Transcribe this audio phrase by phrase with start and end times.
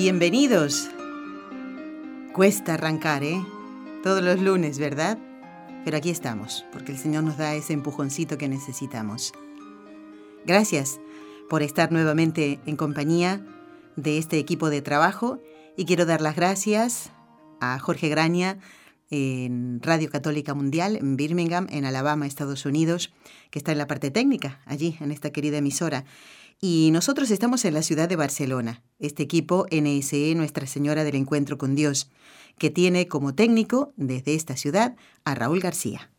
[0.00, 0.88] Bienvenidos.
[2.32, 3.44] Cuesta arrancar, ¿eh?
[4.04, 5.18] Todos los lunes, ¿verdad?
[5.84, 9.32] Pero aquí estamos, porque el Señor nos da ese empujoncito que necesitamos.
[10.46, 11.00] Gracias
[11.50, 13.44] por estar nuevamente en compañía
[13.96, 15.42] de este equipo de trabajo
[15.76, 17.10] y quiero dar las gracias
[17.60, 18.60] a Jorge Graña
[19.10, 23.12] en Radio Católica Mundial en Birmingham, en Alabama, Estados Unidos,
[23.50, 26.04] que está en la parte técnica, allí, en esta querida emisora.
[26.60, 31.56] Y nosotros estamos en la ciudad de Barcelona, este equipo NSE Nuestra Señora del Encuentro
[31.56, 32.10] con Dios,
[32.58, 36.10] que tiene como técnico desde esta ciudad a Raúl García.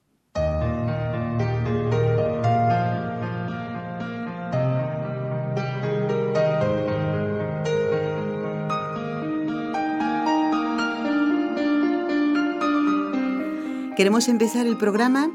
[13.98, 15.30] Queremos empezar el programa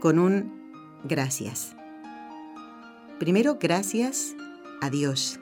[0.00, 0.72] con un
[1.04, 1.77] gracias.
[3.18, 4.36] Primero, gracias
[4.80, 5.40] a Dios.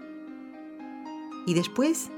[1.47, 2.11] Y después,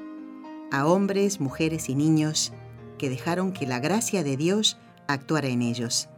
[0.71, 2.53] a hombres, mujeres y niños
[2.97, 6.09] que dejaron que la gracia de Dios actuara en ellos.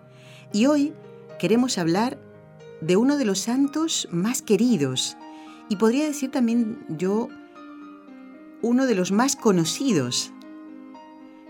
[0.53, 0.93] Y hoy
[1.39, 2.19] queremos hablar
[2.83, 5.17] de uno de los santos más queridos
[5.71, 7.29] y podría decir también yo
[8.61, 10.33] uno de los más conocidos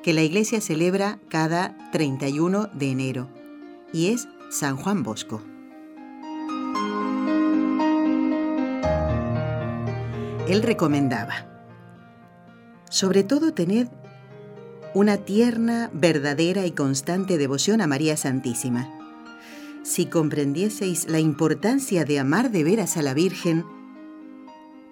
[0.04, 3.28] que la iglesia celebra cada 31 de enero
[3.92, 5.42] y es San Juan Bosco.
[10.50, 11.46] Él recomendaba,
[12.90, 13.86] sobre todo tened
[14.94, 18.90] una tierna, verdadera y constante devoción a María Santísima.
[19.84, 23.64] Si comprendieseis la importancia de amar de veras a la Virgen,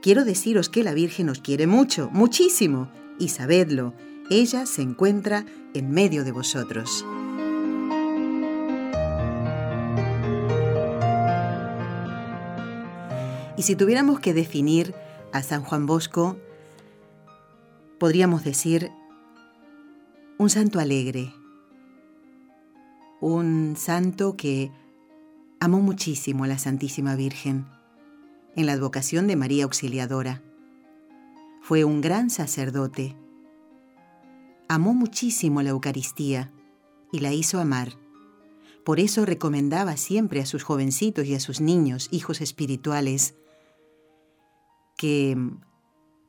[0.01, 3.95] quiero deciros que la Virgen os quiere mucho, muchísimo, y sabedlo,
[4.31, 5.45] ella se encuentra
[5.75, 7.05] en medio de vosotros.
[13.57, 14.95] Y si tuviéramos que definir
[15.33, 16.37] a San Juan Bosco,
[17.99, 18.91] podríamos decir
[20.39, 21.33] un santo alegre,
[23.21, 24.71] un santo que
[25.61, 27.67] amó muchísimo a la Santísima Virgen
[28.57, 30.43] en la advocación de María Auxiliadora.
[31.61, 33.17] Fue un gran sacerdote
[34.69, 36.53] amó muchísimo la Eucaristía
[37.11, 37.95] y la hizo amar.
[38.85, 43.35] Por eso recomendaba siempre a sus jovencitos y a sus niños, hijos espirituales,
[44.99, 45.39] que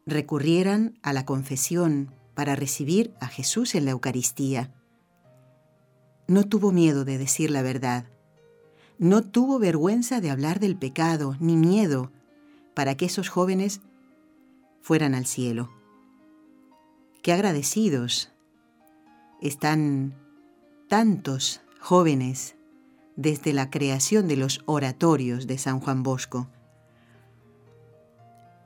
[0.06, 4.72] recurrieran a la confesión para recibir a Jesús en la Eucaristía.
[6.28, 8.06] No tuvo miedo de decir la verdad.
[9.00, 12.12] No tuvo vergüenza de hablar del pecado, ni miedo,
[12.75, 13.81] para que esos jóvenes
[14.81, 15.69] fueran al cielo.
[17.24, 18.31] Qué agradecidos
[19.41, 20.13] están
[20.88, 22.56] tantos jóvenes
[23.16, 26.50] desde la creación de los oratorios de San Juan Bosco.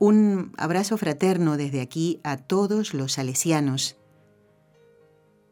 [0.05, 3.95] Un abrazo fraterno desde aquí a todos los salesianos,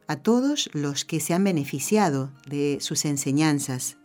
[0.07, 3.95] a todos los que se han beneficiado de sus enseñanzas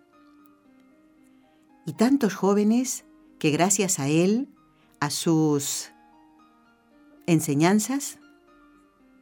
[1.85, 3.05] y tantos jóvenes
[3.41, 4.47] que gracias a él,
[5.01, 5.91] a sus
[7.27, 8.21] enseñanzas,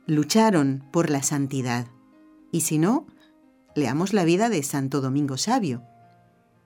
[0.06, 1.86] lucharon por la santidad.
[2.52, 3.06] Y si no,
[3.74, 5.84] leamos la vida de Santo Domingo Sabio.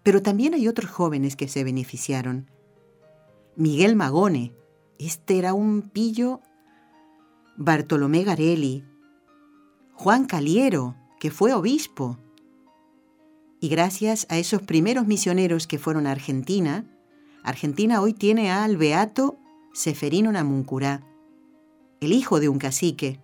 [0.02, 2.50] Pero también hay otros jóvenes que se beneficiaron.
[3.58, 4.54] Miguel Magone,
[5.00, 6.40] este era un pillo.
[7.56, 8.84] Bartolomé Garelli,
[9.94, 12.20] Juan Caliero, que fue obispo.
[13.58, 16.86] Y gracias a esos primeros misioneros que fueron a Argentina,
[17.42, 19.40] Argentina hoy tiene al beato
[19.72, 21.04] Seferino Namuncurá,
[22.00, 23.20] el hijo de un cacique,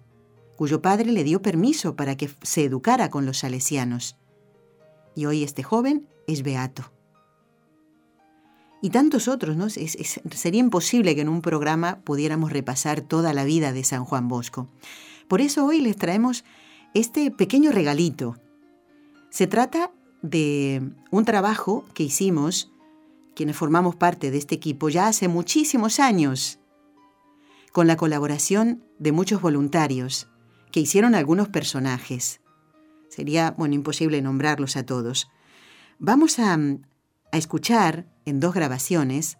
[0.56, 4.16] cuyo padre le dio permiso para que se educara con los salesianos.
[5.14, 6.93] Y hoy este joven es beato.
[8.84, 9.70] Y tantos otros, ¿no?
[9.70, 14.68] sería imposible que en un programa pudiéramos repasar toda la vida de San Juan Bosco.
[15.26, 16.44] Por eso hoy les traemos
[16.92, 18.36] este pequeño regalito.
[19.30, 19.90] Se trata
[20.20, 22.72] de un trabajo que hicimos,
[23.34, 26.58] quienes formamos parte de este equipo, ya hace muchísimos años,
[27.72, 30.28] con la colaboración de muchos voluntarios
[30.72, 32.42] que hicieron algunos personajes.
[33.08, 35.30] Sería, bueno, imposible nombrarlos a todos.
[35.98, 36.58] Vamos a,
[37.34, 39.38] a escuchar en dos grabaciones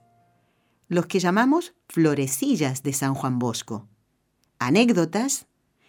[0.89, 3.89] los que llamamos florecillas de San Juan Bosco.
[4.59, 5.47] Anécdotas,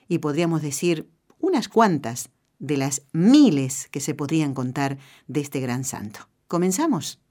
[0.08, 1.10] y podríamos decir
[1.40, 2.30] unas cuantas
[2.60, 6.30] de las miles que se podrían contar de este gran santo.
[6.48, 7.25] ¿Comenzamos?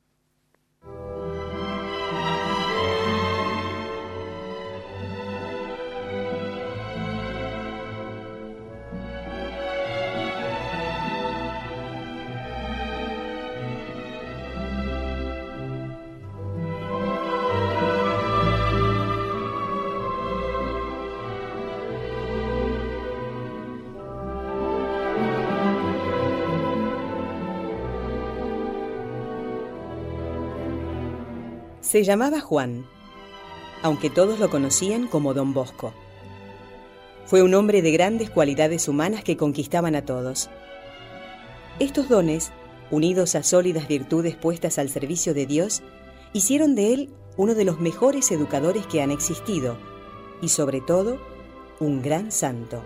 [31.94, 32.84] Se llamaba Juan,
[33.80, 35.92] aunque todos lo conocían como Don Bosco.
[37.24, 40.50] Fue un hombre de grandes cualidades humanas que conquistaban a todos.
[41.78, 42.50] Estos dones,
[42.90, 45.84] unidos a sólidas virtudes puestas al servicio de Dios,
[46.32, 49.78] hicieron de él uno de los mejores educadores que han existido
[50.42, 51.20] y sobre todo
[51.78, 52.82] un gran santo,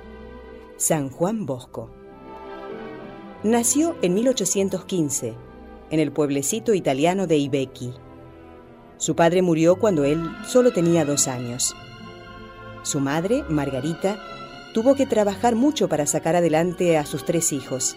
[0.77, 1.89] San Juan Bosco.
[3.43, 5.35] Nació en 1815
[5.89, 7.95] en el pueblecito italiano de Ibecchi
[8.99, 11.75] su padre murió cuando él solo tenía dos años.
[12.83, 14.19] Su madre, Margarita,
[14.75, 17.97] tuvo que trabajar mucho para sacar adelante a sus tres hijos,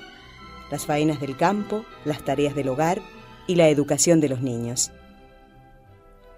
[0.71, 3.01] las faenas del campo, las tareas del hogar
[3.48, 4.92] y la educación de los niños.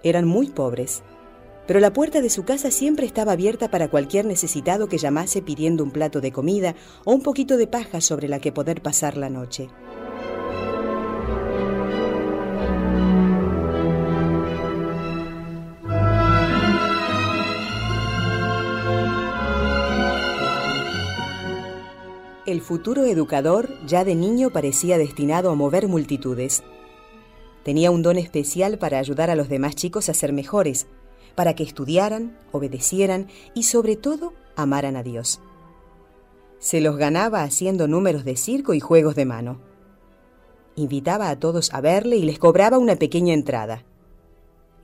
[0.01, 1.03] Eran muy pobres,
[1.67, 5.83] pero la puerta de su casa siempre estaba abierta para cualquier necesitado que llamase pidiendo
[5.83, 6.75] un plato de comida
[7.05, 9.69] o un poquito de paja sobre la que poder pasar la noche.
[22.53, 26.61] El futuro educador ya de niño parecía destinado a mover multitudes.
[27.63, 30.85] Tenía un don especial para ayudar a los demás chicos a ser mejores,
[31.33, 35.41] para que estudiaran, obedecieran y sobre todo amaran a Dios.
[36.59, 39.59] Se los ganaba haciendo números de circo y juegos de mano.
[40.75, 43.83] Invitaba a todos a verle y les cobraba una pequeña entrada.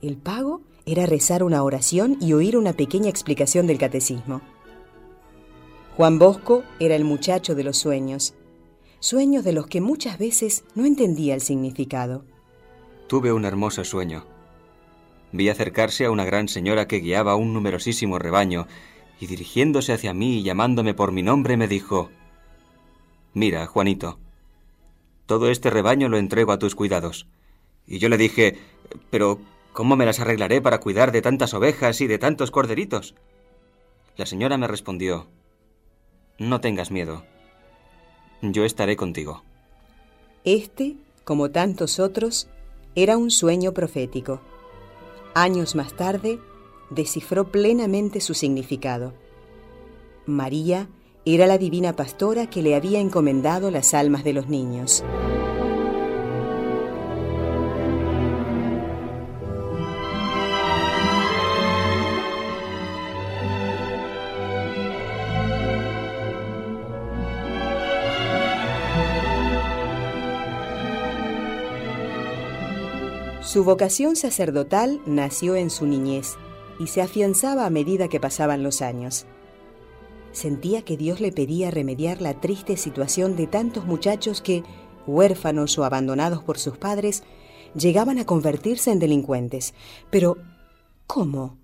[0.02, 4.40] El pago era rezar una oración y oír una pequeña explicación del catecismo.
[6.00, 8.32] Juan Bosco era el muchacho de los sueños,
[9.00, 12.24] sueños de los que muchas veces no entendía el significado.
[13.06, 14.24] Tuve un hermoso sueño.
[15.30, 18.66] Vi acercarse a una gran señora que guiaba un numerosísimo rebaño
[19.20, 22.08] y dirigiéndose hacia mí y llamándome por mi nombre me dijo,
[23.34, 24.18] Mira, Juanito,
[25.26, 27.26] todo este rebaño lo entrego a tus cuidados.
[27.86, 28.56] Y yo le dije,
[29.10, 29.38] pero
[29.74, 33.14] ¿cómo me las arreglaré para cuidar de tantas ovejas y de tantos corderitos?
[34.16, 35.28] La señora me respondió,
[36.40, 37.22] no tengas miedo.
[38.42, 39.44] Yo estaré contigo.
[40.44, 42.48] Este, como tantos otros,
[42.94, 44.40] era un sueño profético.
[45.34, 46.40] Años más tarde,
[46.88, 49.12] descifró plenamente su significado.
[50.26, 50.88] María
[51.26, 55.04] era la divina pastora que le había encomendado las almas de los niños.
[73.50, 76.36] Su vocación sacerdotal nació en su niñez
[76.78, 79.26] y se afianzaba a medida que pasaban los años.
[80.30, 84.62] Sentía que Dios le pedía remediar la triste situación de tantos muchachos que,
[85.04, 87.24] huérfanos o abandonados por sus padres,
[87.74, 89.74] llegaban a convertirse en delincuentes.
[90.10, 90.36] Pero,
[91.08, 91.56] ¿cómo?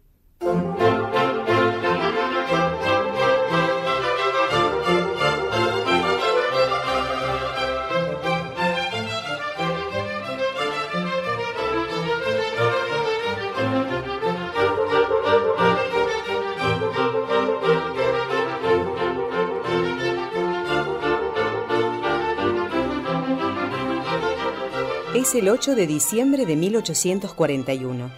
[25.26, 28.12] Es el 8 de diciembre de 1841,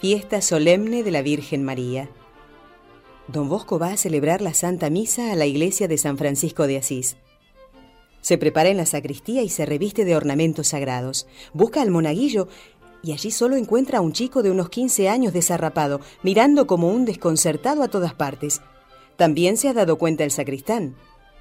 [0.00, 2.08] fiesta solemne de la Virgen María.
[3.28, 6.78] Don Bosco va a celebrar la Santa Misa a la iglesia de San Francisco de
[6.78, 7.18] Asís.
[8.22, 11.26] Se prepara en la sacristía y se reviste de ornamentos sagrados.
[11.52, 12.48] Busca al monaguillo
[13.02, 17.04] y allí solo encuentra a un chico de unos 15 años desarrapado, mirando como un
[17.04, 18.62] desconcertado a todas partes.
[19.18, 20.96] También se ha dado cuenta el sacristán.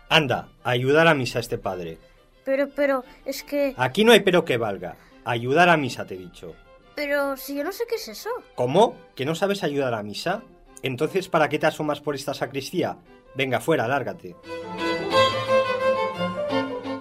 [0.09, 1.97] Anda, a ayudar a misa a este padre.
[2.45, 3.73] Pero, pero, es que...
[3.75, 4.95] Aquí no hay pero que valga.
[5.25, 6.53] Ayudar a misa, te he dicho.
[6.95, 8.29] Pero si yo no sé qué es eso.
[8.53, 8.95] ¿Cómo?
[9.15, 10.43] ¿Que no sabes ayudar a misa?
[10.83, 12.97] Entonces, ¿para qué te asomas por esta sacristía?
[13.35, 14.35] Venga, fuera, lárgate.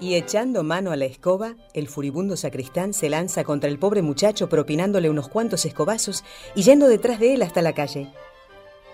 [0.01, 4.49] Y echando mano a la escoba, el furibundo sacristán se lanza contra el pobre muchacho
[4.49, 6.25] propinándole unos cuantos escobazos
[6.55, 8.13] y yendo detrás de él hasta la calle.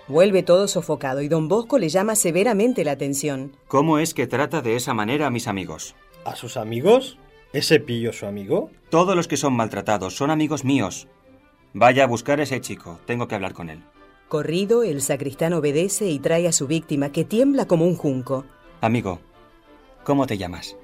[0.07, 3.57] Vuelve todo sofocado y don Bosco le llama severamente la atención.
[3.69, 5.95] ¿Cómo es que trata de esa manera a mis amigos?
[6.25, 7.19] ¿A sus amigos?
[7.53, 8.71] ¿Ese pillo su amigo?
[8.91, 11.09] Todos los que son maltratados son amigos míos.
[11.73, 13.83] Vaya a buscar a ese chico, tengo que hablar con él.
[14.29, 18.45] Corrido, el sacristán obedece y trae a su víctima, que tiembla como un junco.
[18.81, 19.21] Amigo,
[20.05, 20.77] ¿cómo te llamas?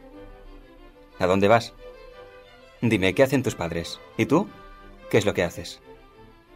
[1.18, 1.72] ¿A dónde vas?
[2.80, 4.00] Dime, ¿qué hacen tus padres?
[4.16, 4.48] ¿Y tú?
[5.10, 5.80] ¿Qué es lo que haces?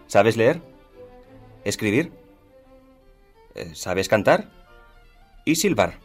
[0.07, 0.61] ¿Sabes leer?
[1.65, 2.13] ¿Escribir?
[3.55, 4.51] Eh, ¿Sabes cantar?
[5.45, 5.99] ¿Y silbar?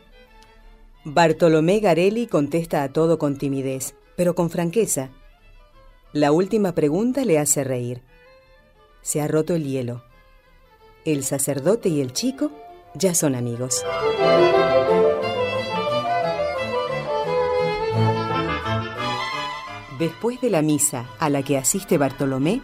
[1.07, 5.12] Bartolomé Garelli contesta a todo con timidez, pero con franqueza.
[6.13, 8.01] La última pregunta le hace reír.
[9.03, 10.03] Se ha roto el hielo.
[11.05, 12.50] El sacerdote y el chico
[12.95, 13.85] ya son amigos.
[20.00, 22.62] Después de la misa a la que asiste Bartolomé,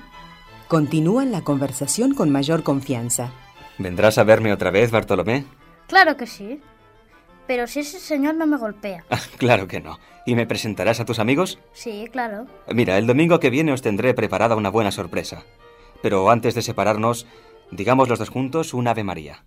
[0.68, 3.32] continúan la conversación con mayor confianza.
[3.78, 5.46] ¿Vendrás a verme otra vez, Bartolomé?
[5.86, 6.60] Claro que sí.
[7.52, 9.04] Pero si ese señor no me golpea.
[9.10, 10.00] Ah, claro que no.
[10.26, 11.60] ¿Y me presentarás a tus amigos?
[11.74, 12.48] Sí, claro.
[12.74, 15.44] Mira, el domingo que viene os tendré preparada una buena sorpresa.
[16.02, 17.28] Pero antes de separarnos,
[17.70, 19.44] digamos los dos juntos un Ave María.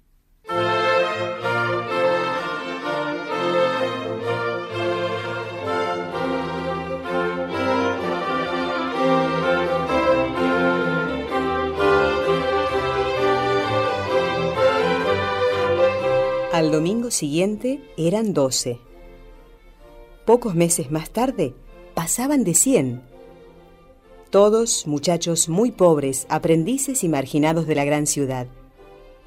[16.55, 18.79] Al domingo siguiente eran doce.
[20.25, 21.53] Pocos meses más tarde
[21.95, 23.03] pasaban de cien.
[24.31, 28.47] Todos muchachos muy pobres, aprendices y marginados de la gran ciudad.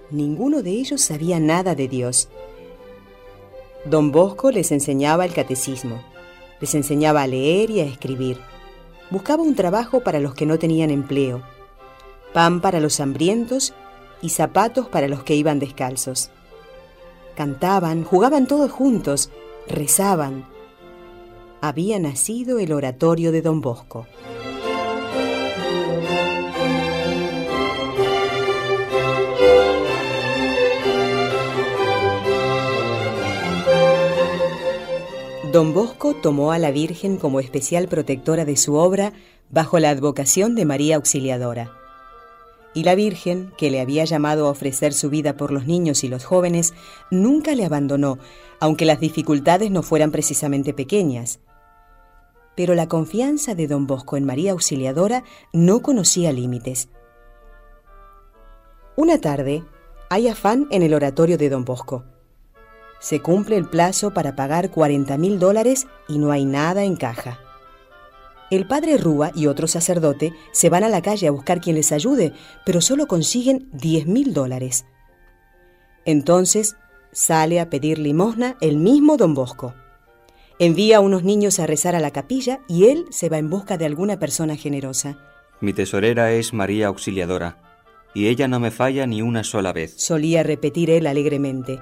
[0.10, 2.30] Ninguno de ellos sabía nada de Dios.
[3.84, 6.02] Don Bosco les enseñaba el catecismo,
[6.62, 8.38] les enseñaba a leer y a escribir.
[9.12, 11.44] Buscaba un trabajo para los que no tenían empleo,
[12.32, 13.74] pan para los hambrientos
[14.22, 16.32] y zapatos para los que iban descalzos.
[17.38, 19.30] Cantaban, jugaban todos juntos,
[19.68, 20.48] rezaban.
[21.62, 24.08] Había nacido el oratorio de Don Bosco.
[35.52, 39.14] Don Bosco tomó a la Virgen como especial protectora de su obra
[39.52, 41.87] bajo la advocación de María Auxiliadora.
[42.78, 46.10] Y la Virgen, que le había llamado a ofrecer su vida por los niños y
[46.10, 46.76] los jóvenes,
[47.10, 48.20] nunca le abandonó,
[48.60, 51.40] aunque las dificultades no fueran precisamente pequeñas.
[52.56, 56.90] Pero la confianza de don Bosco en María Auxiliadora no conocía límites.
[58.96, 59.64] Una tarde,
[60.12, 62.04] hay afán en el oratorio de don Bosco.
[63.00, 67.40] Se cumple el plazo para pagar 40 mil dólares y no hay nada en caja.
[68.50, 71.92] El padre Rúa y otro sacerdote se van a la calle a buscar quien les
[71.92, 72.34] ayude,
[72.66, 74.86] pero solo consiguen 10 mil dólares.
[76.06, 76.78] Entonces
[77.12, 79.74] sale a pedir limosna el mismo don Bosco.
[80.60, 83.78] Envía a unos niños a rezar a la capilla y él se va en busca
[83.78, 85.18] de alguna persona generosa.
[85.60, 87.58] Mi tesorera es María Auxiliadora,
[88.14, 89.94] y ella no me falla ni una sola vez.
[89.98, 91.80] Solía repetir él alegremente.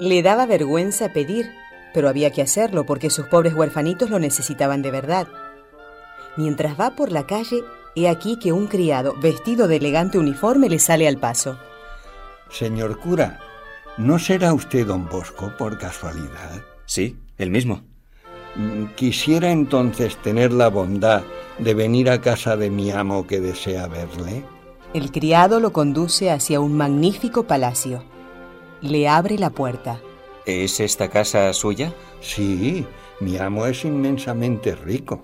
[0.00, 1.54] Le daba vergüenza pedir,
[1.94, 5.26] pero había que hacerlo porque sus pobres huerfanitos lo necesitaban de verdad.
[6.36, 10.78] Mientras va por la calle, he aquí que un criado, vestido de elegante uniforme, le
[10.78, 11.58] sale al paso.
[12.50, 13.40] Señor cura,
[13.96, 16.62] ¿no será usted don Bosco por casualidad?
[16.84, 17.80] Sí, el mismo.
[18.54, 21.22] Mm, Quisiera entonces tener la bondad
[21.58, 24.44] de venir a casa de mi amo que desea verle.
[24.92, 28.04] El criado lo conduce hacia un magnífico palacio.
[28.82, 30.00] Le abre la puerta.
[30.44, 31.92] ¿Es esta casa suya?
[32.20, 32.86] Sí,
[33.20, 35.22] mi amo es inmensamente rico.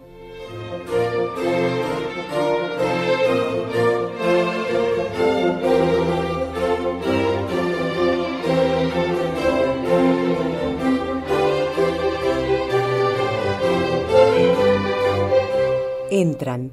[16.11, 16.73] Entran.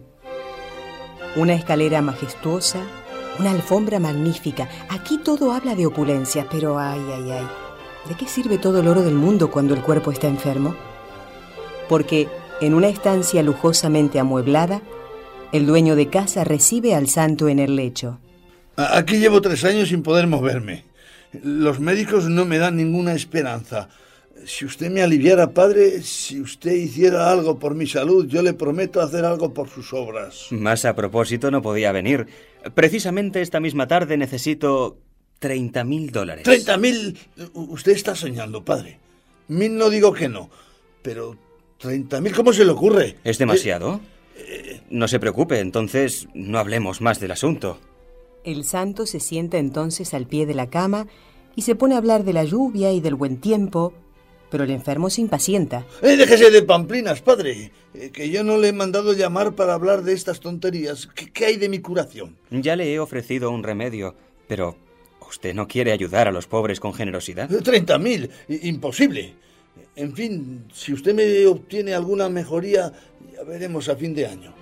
[1.36, 2.81] Una escalera majestuosa,
[3.39, 4.69] una alfombra magnífica.
[4.89, 7.48] Aquí todo habla de opulencia, pero ay, ay, ay.
[8.08, 10.75] ¿De qué sirve todo el oro del mundo cuando el cuerpo está enfermo?
[11.88, 12.27] Porque
[12.62, 14.81] en una estancia lujosamente amueblada,
[15.51, 18.19] el dueño de casa recibe al santo en el lecho.
[18.75, 20.86] Aquí llevo tres años sin poder moverme.
[21.43, 23.89] Los médicos no me dan ninguna esperanza.
[24.46, 29.01] Si usted me aliviara, padre, si usted hiciera algo por mi salud, yo le prometo
[29.01, 30.48] hacer algo por sus obras.
[30.51, 32.27] Más a propósito no podía venir.
[32.73, 34.97] Precisamente esta misma tarde necesito
[35.39, 36.45] 30 mil dólares.
[36.45, 37.17] ¿30 mil?
[37.53, 38.99] Usted está soñando, padre.
[39.47, 40.49] Mil no digo que no,
[41.01, 41.37] pero
[41.77, 43.15] 30 mil, ¿cómo se le ocurre?
[43.23, 44.01] ¿Es demasiado?
[44.89, 47.79] No se preocupe, entonces no hablemos más del asunto.
[48.43, 51.07] El santo se sienta entonces al pie de la cama
[51.55, 53.93] y se pone a hablar de la lluvia y del buen tiempo,
[54.50, 55.86] pero el enfermo se impacienta.
[56.01, 60.03] Eh, déjese de pamplinas, padre, eh, que yo no le he mandado llamar para hablar
[60.03, 61.08] de estas tonterías.
[61.15, 62.38] ¿Qué, ¿Qué hay de mi curación?
[62.50, 64.15] Ya le he ofrecido un remedio,
[64.48, 64.75] pero
[65.27, 67.50] ¿usted no quiere ayudar a los pobres con generosidad?
[67.63, 69.34] Treinta mil, imposible.
[69.96, 72.91] En fin, si usted me obtiene alguna mejoría,
[73.34, 74.53] ya veremos a fin de año.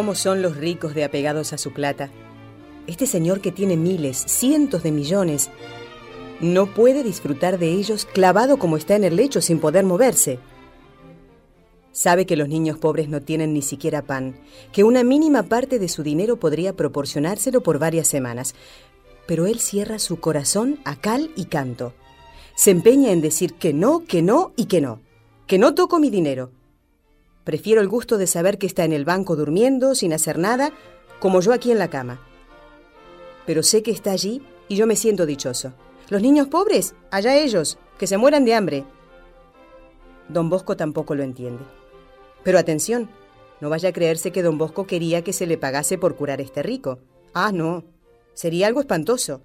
[0.00, 2.08] ¿Cómo son los ricos de apegados a su plata?
[2.86, 5.50] Este señor que tiene miles, cientos de millones,
[6.40, 10.38] no puede disfrutar de ellos clavado como está en el lecho sin poder moverse.
[11.92, 14.40] Sabe que los niños pobres no tienen ni siquiera pan,
[14.72, 18.54] que una mínima parte de su dinero podría proporcionárselo por varias semanas,
[19.26, 21.92] pero él cierra su corazón a cal y canto.
[22.54, 25.02] Se empeña en decir que no, que no y que no,
[25.46, 26.52] que no toco mi dinero.
[27.50, 30.70] Prefiero el gusto de saber que está en el banco durmiendo, sin hacer nada,
[31.18, 32.20] como yo aquí en la cama.
[33.44, 35.72] Pero sé que está allí y yo me siento dichoso.
[36.10, 38.84] Los niños pobres, allá ellos, que se mueran de hambre.
[40.28, 41.64] Don Bosco tampoco lo entiende.
[42.44, 43.10] Pero atención,
[43.60, 46.44] no vaya a creerse que don Bosco quería que se le pagase por curar a
[46.44, 47.00] este rico.
[47.34, 47.82] Ah, no,
[48.32, 49.42] sería algo espantoso.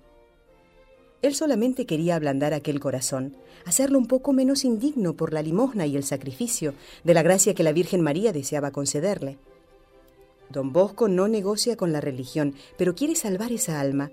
[1.25, 5.95] Él solamente quería ablandar aquel corazón, hacerlo un poco menos indigno por la limosna y
[5.95, 9.37] el sacrificio de la gracia que la Virgen María deseaba concederle.
[10.49, 14.11] Don Bosco no negocia con la religión, pero quiere salvar esa alma.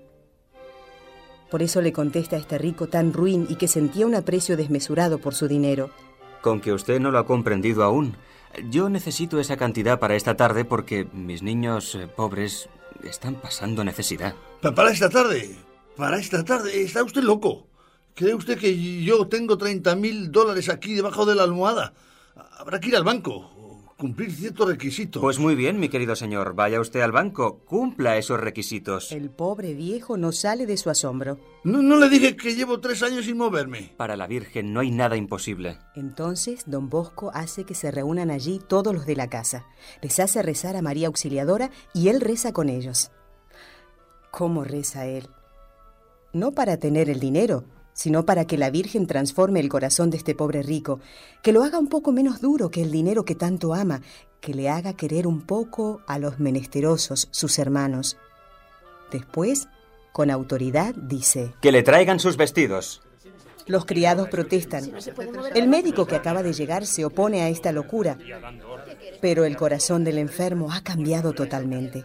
[1.51, 5.19] Por eso le contesta a este rico tan ruin y que sentía un aprecio desmesurado
[5.19, 5.91] por su dinero.
[6.41, 8.15] Con que usted no lo ha comprendido aún.
[8.71, 12.69] Yo necesito esa cantidad para esta tarde porque mis niños eh, pobres
[13.03, 14.33] están pasando necesidad.
[14.61, 15.55] Pa- Para esta tarde,
[15.95, 17.67] para esta tarde, está usted loco.
[18.15, 21.93] ¿Cree usted que yo tengo 30 mil dólares aquí debajo de la almohada?
[22.57, 23.53] Habrá que ir al banco,
[23.97, 25.21] cumplir ciertos requisitos.
[25.21, 26.53] Pues muy bien, mi querido señor.
[26.53, 29.11] Vaya usted al banco, cumpla esos requisitos.
[29.11, 31.39] El pobre viejo no sale de su asombro.
[31.63, 33.93] No, no le dije que llevo tres años sin moverme.
[33.97, 35.79] Para la Virgen no hay nada imposible.
[35.95, 39.65] Entonces don Bosco hace que se reúnan allí todos los de la casa.
[40.01, 43.09] Les hace rezar a María Auxiliadora y él reza con ellos.
[44.31, 45.29] ¿Cómo reza él?
[46.33, 50.33] No para tener el dinero, sino para que la Virgen transforme el corazón de este
[50.35, 50.99] pobre rico,
[51.43, 54.01] que lo haga un poco menos duro que el dinero que tanto ama,
[54.41, 58.17] que le haga querer un poco a los menesterosos, sus hermanos.
[59.11, 59.67] Después,
[60.11, 61.53] con autoridad, dice...
[61.61, 63.01] Que le traigan sus vestidos.
[63.67, 64.91] Los criados protestan.
[65.55, 68.17] El médico que acaba de llegar se opone a esta locura.
[69.21, 72.03] Pero el corazón del enfermo ha cambiado totalmente.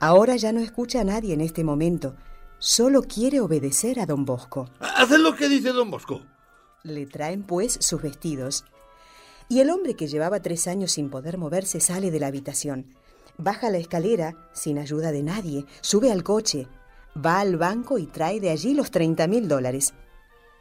[0.00, 2.16] Ahora ya no escucha a nadie en este momento.
[2.62, 4.68] Solo quiere obedecer a don Bosco.
[4.80, 6.20] Haced lo que dice don Bosco.
[6.82, 8.66] Le traen pues sus vestidos.
[9.48, 12.94] Y el hombre que llevaba tres años sin poder moverse sale de la habitación.
[13.38, 16.68] Baja la escalera sin ayuda de nadie, sube al coche,
[17.16, 19.94] va al banco y trae de allí los 30 mil dólares.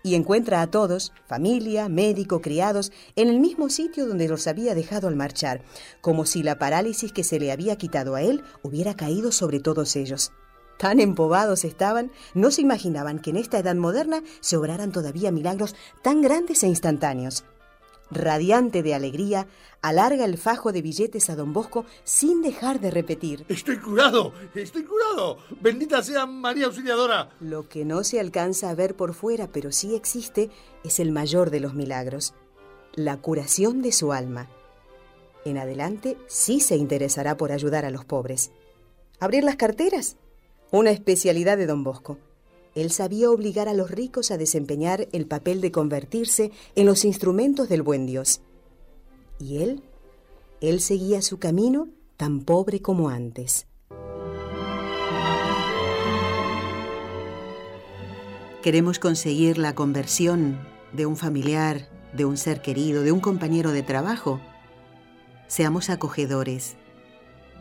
[0.01, 5.09] Y encuentra a todos, familia, médico, criados, en el mismo sitio donde los había dejado
[5.09, 5.63] al marchar,
[5.99, 9.97] como si la parálisis que se le había quitado a él hubiera caído sobre todos
[9.97, 10.31] ellos.
[10.79, 15.75] Tan empobados estaban, no se imaginaban que en esta edad moderna se obraran todavía milagros
[16.01, 17.43] tan grandes e instantáneos.
[18.09, 19.45] Radiante de alegría,
[19.81, 23.43] alarga el fajo de billetes a don Bosco sin dejar de repetir.
[23.49, 25.39] Estoy curado, estoy curado.
[25.59, 27.29] Bendita sea María Auxiliadora.
[27.41, 30.49] Lo que no se alcanza a ver por fuera, pero sí existe,
[30.85, 32.35] es el mayor de los milagros,
[32.93, 34.47] la curación de su alma.
[35.43, 38.53] En adelante sí se interesará por ayudar a los pobres.
[39.19, 40.15] ¿Abrir las carteras?
[40.71, 42.19] Una especialidad de don Bosco.
[42.75, 47.69] Él sabía obligar a los ricos a desempeñar el papel de convertirse en los instrumentos
[47.69, 48.41] del buen Dios.
[49.39, 49.81] Y él,
[50.61, 53.65] él seguía su camino tan pobre como antes.
[58.61, 60.59] Queremos conseguir la conversión
[60.93, 64.39] de un familiar, de un ser querido, de un compañero de trabajo.
[65.47, 66.75] Seamos acogedores,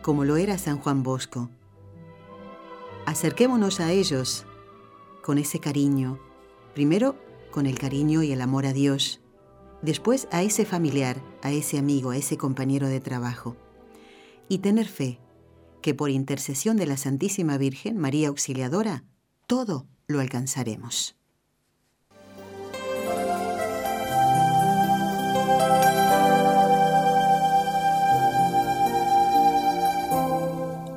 [0.03, 1.49] como lo era San Juan Bosco.
[3.09, 4.45] Acerquémonos a ellos
[5.23, 6.19] con ese cariño,
[6.75, 7.17] primero
[7.51, 9.23] con el cariño y el amor a Dios,
[9.81, 13.57] después a ese familiar, a ese amigo, a ese compañero de trabajo.
[14.47, 15.21] Y tener fe,
[15.81, 19.05] que por intercesión de la Santísima Virgen, María Auxiliadora,
[19.47, 21.17] todo lo alcanzaremos.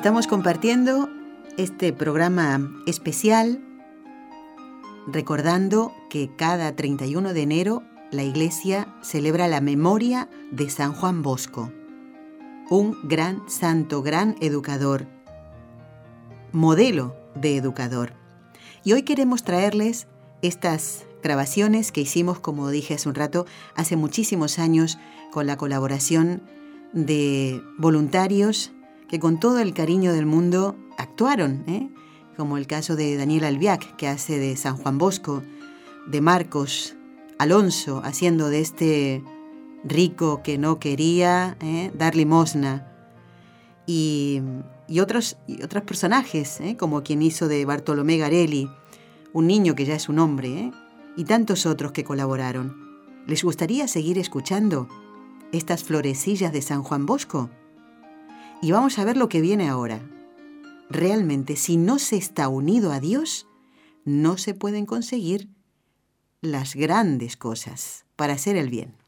[0.00, 1.10] Estamos compartiendo
[1.58, 3.60] este programa especial
[5.06, 11.70] recordando que cada 31 de enero la Iglesia celebra la memoria de San Juan Bosco,
[12.70, 15.06] un gran santo, gran educador,
[16.50, 18.14] modelo de educador.
[18.82, 20.06] Y hoy queremos traerles
[20.40, 24.96] estas grabaciones que hicimos, como dije hace un rato, hace muchísimos años
[25.30, 26.40] con la colaboración
[26.94, 28.72] de voluntarios
[29.10, 31.90] que con todo el cariño del mundo actuaron, ¿eh?
[32.36, 35.42] como el caso de Daniel Albiac, que hace de San Juan Bosco,
[36.06, 36.94] de Marcos
[37.36, 39.24] Alonso, haciendo de este
[39.82, 41.90] rico que no quería ¿eh?
[41.92, 42.86] dar limosna,
[43.84, 44.40] y,
[45.00, 46.76] otros, y personajes, ¿eh?
[46.76, 48.70] como quien hizo de Bartolomé Garelli,
[49.32, 50.70] un niño que ya es un hombre,
[51.16, 52.76] y tantos otros que colaboraron.
[53.26, 54.86] ¿Les gustaría seguir escuchando
[55.50, 57.50] estas florecillas de San Juan Bosco?
[58.62, 60.00] Y vamos a ver lo que viene ahora.
[60.90, 63.46] Realmente, si no se está unido a Dios,
[64.04, 65.48] no se pueden conseguir
[66.42, 68.99] las grandes cosas para hacer el bien.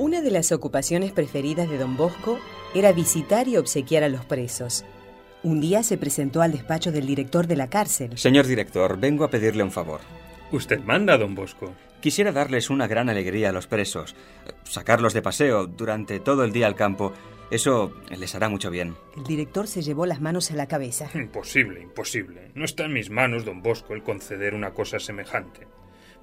[0.00, 2.38] Una de las ocupaciones preferidas de don Bosco
[2.74, 4.86] era visitar y obsequiar a los presos.
[5.42, 8.16] Un día se presentó al despacho del director de la cárcel.
[8.16, 10.00] Señor director, vengo a pedirle un favor.
[10.52, 11.74] Usted manda, don Bosco.
[12.00, 14.16] Quisiera darles una gran alegría a los presos.
[14.62, 17.12] Sacarlos de paseo durante todo el día al campo.
[17.50, 18.96] Eso les hará mucho bien.
[19.18, 21.10] El director se llevó las manos a la cabeza.
[21.12, 22.52] Imposible, imposible.
[22.54, 25.66] No está en mis manos, don Bosco, el conceder una cosa semejante.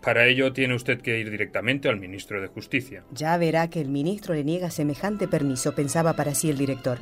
[0.02, 3.04] Para ello tiene usted que ir directamente al ministro de Justicia.
[3.12, 7.00] Ya verá que el ministro le niega semejante permiso, pensaba para sí el director.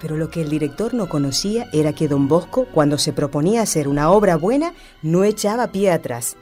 [0.00, 3.88] Pero lo que el director no conocía era que don Bosco, cuando se proponía hacer
[3.88, 6.36] una obra buena, no echaba pie atrás.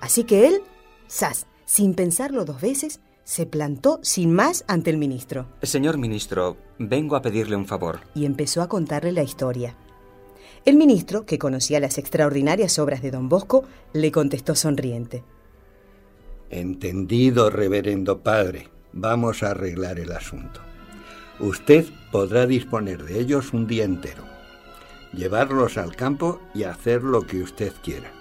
[0.00, 0.62] Así que él,
[1.10, 5.46] ¡zas!, sin pensarlo dos veces, se plantó sin más ante el ministro.
[5.62, 8.00] Señor ministro, vengo a pedirle un favor.
[8.14, 9.76] Y empezó a contarle la historia.
[10.64, 15.24] El ministro, que conocía las extraordinarias obras de don Bosco, le contestó sonriente.
[16.50, 18.68] Entendido, reverendo padre.
[18.92, 20.60] Vamos a arreglar el asunto.
[21.38, 24.24] Usted podrá disponer de ellos un día entero,
[25.14, 28.12] llevarlos al campo y hacer lo que usted quiera.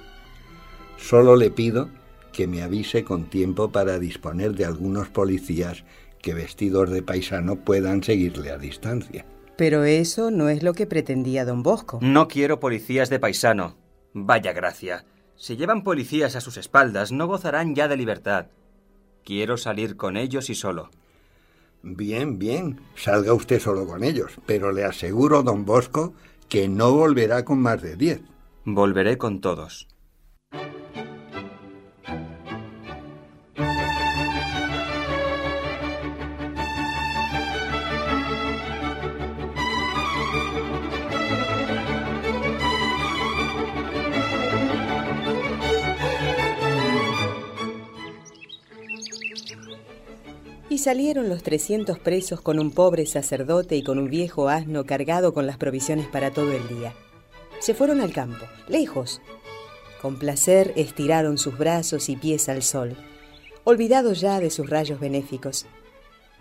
[0.97, 1.89] Solo le pido
[2.32, 5.84] que me avise con tiempo para disponer de algunos policías
[6.21, 9.25] que vestidos de paisano puedan seguirle a distancia.
[9.59, 11.99] Pero eso no es lo que pretendía don Bosco.
[12.01, 13.75] No quiero policías de paisano.
[14.13, 15.03] Vaya gracia.
[15.35, 18.45] Si llevan policías a sus espaldas, no gozarán ya de libertad.
[19.25, 20.91] Quiero salir con ellos y solo.
[21.83, 22.79] Bien, bien.
[22.95, 24.39] Salga usted solo con ellos.
[24.45, 26.13] Pero le aseguro, don Bosco,
[26.47, 28.21] que no volverá con más de diez.
[28.63, 29.89] Volveré con todos.
[50.79, 55.45] Salieron los 300 presos con un pobre sacerdote y con un viejo asno cargado con
[55.45, 56.95] las provisiones para todo el día.
[57.59, 59.21] Se fueron al campo, lejos.
[60.01, 62.95] Con placer estiraron sus brazos y pies al sol,
[63.65, 65.65] olvidados ya de sus rayos benéficos.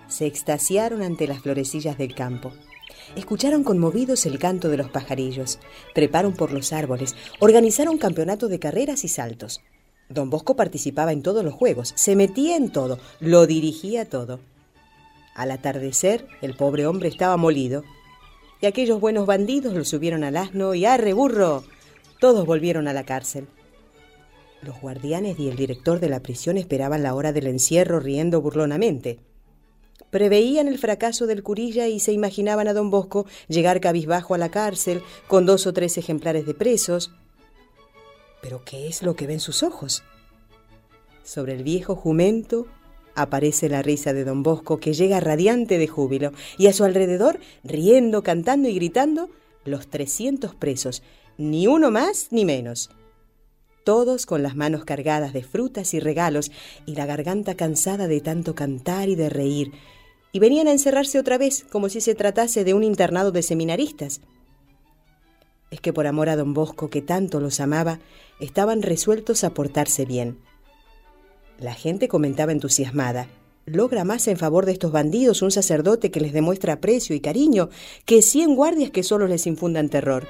[0.07, 2.53] Se extasiaron ante las florecillas del campo.
[3.16, 5.59] Escucharon conmovidos el canto de los pajarillos,
[5.94, 9.61] treparon por los árboles, organizaron campeonato de carreras y saltos.
[10.09, 14.40] Don Bosco participaba en todos los juegos, se metía en todo, lo dirigía todo.
[15.35, 17.85] Al atardecer, el pobre hombre estaba molido.
[18.61, 21.62] Y aquellos buenos bandidos lo subieron al asno y ¡arre, burro!
[22.18, 23.47] Todos volvieron a la cárcel.
[24.62, 29.21] Los guardianes y el director de la prisión esperaban la hora del encierro riendo burlonamente.
[30.11, 34.51] Preveían el fracaso del curilla y se imaginaban a don Bosco llegar cabizbajo a la
[34.51, 37.12] cárcel con dos o tres ejemplares de presos.
[38.40, 40.03] Pero ¿qué es lo que ven sus ojos?
[41.24, 42.66] Sobre el viejo jumento
[43.14, 47.40] aparece la risa de don Bosco que llega radiante de júbilo y a su alrededor,
[47.64, 49.29] riendo, cantando y gritando,
[49.64, 51.03] los trescientos presos,
[51.37, 52.90] ni uno más ni menos
[53.88, 56.53] todos con las manos cargadas de frutas y regalos
[56.85, 59.72] y la garganta cansada de tanto cantar y de reír,
[60.31, 64.20] y venían a encerrarse otra vez como si se tratase de un internado de seminaristas.
[65.70, 67.98] Es que por amor a don Bosco, que tanto los amaba,
[68.40, 70.38] estaban resueltos a portarse bien.
[71.59, 73.26] La gente comentaba entusiasmada,
[73.66, 77.68] logra más en favor de estos bandidos un sacerdote que les demuestra aprecio y cariño
[78.04, 80.26] que cien guardias que solo les infundan terror.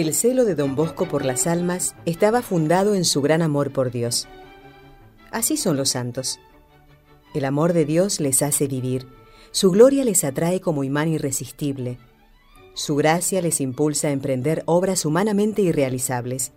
[0.00, 3.90] El celo de don Bosco por las almas estaba fundado en su gran amor por
[3.90, 4.28] Dios.
[5.30, 6.40] Así son los santos.
[7.34, 9.06] El amor de Dios les hace vivir,
[9.50, 11.98] su gloria les atrae como imán irresistible,
[12.72, 16.52] su gracia les impulsa a emprender obras humanamente irrealizables.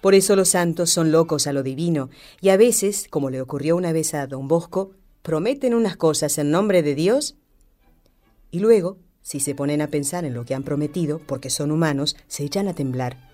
[0.00, 3.74] Por eso los santos son locos a lo divino y a veces, como le ocurrió
[3.74, 7.34] una vez a don Bosco, prometen unas cosas en nombre de Dios
[8.52, 12.16] y luego si se ponen a pensar en lo que han prometido, porque son humanos,
[12.28, 13.28] se echan a temblar.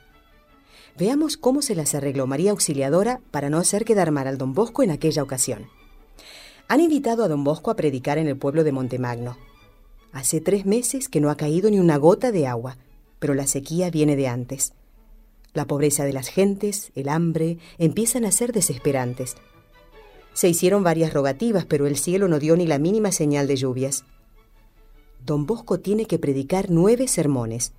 [0.99, 4.83] Veamos cómo se las arregló María Auxiliadora para no hacer quedar mal al don Bosco
[4.83, 5.67] en aquella ocasión.
[6.67, 9.37] Han invitado a don Bosco a predicar en el pueblo de Montemagno.
[10.13, 12.79] Hace tres meses que no ha caído ni una gota de agua,
[13.19, 14.73] pero la sequía viene de antes.
[15.53, 19.37] La pobreza de las gentes, el hambre, empiezan a ser desesperantes.
[20.33, 24.07] Se hicieron varias rogativas, pero el cielo no dio ni la mínima señal de lluvias
[25.25, 27.73] don Bosco tiene que predicar nueve sermones,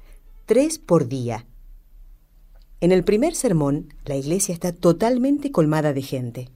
[0.45, 1.45] tres por día.
[2.81, 6.49] En el primer sermón, la iglesia está totalmente colmada de gente.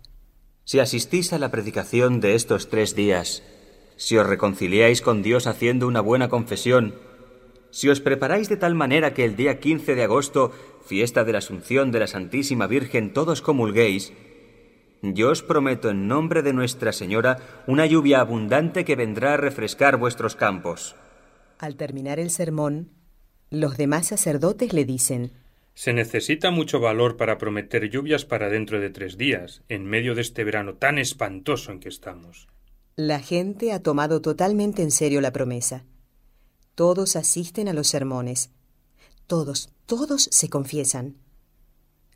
[0.66, 3.44] Si asistís a la predicación de estos tres días,
[3.96, 6.96] si os reconciliáis con Dios haciendo una buena confesión,
[7.72, 10.52] si os preparáis de tal manera que el día 15 de agosto,
[10.86, 14.14] fiesta de la Asunción de la Santísima Virgen, todos comulguéis,
[15.02, 19.98] yo os prometo en nombre de Nuestra Señora una lluvia abundante que vendrá a refrescar
[19.98, 20.96] vuestros campos.
[21.60, 22.90] Al terminar el sermón,
[23.50, 25.32] los demás sacerdotes le dicen
[25.74, 30.22] Se necesita mucho valor para prometer lluvias para dentro de tres días, en medio de
[30.22, 32.48] este verano tan espantoso en que estamos.
[32.96, 35.86] La gente ha tomado totalmente en serio la promesa.
[36.74, 38.50] Todos asisten a los sermones.
[39.28, 41.16] Todos, todos se confiesan.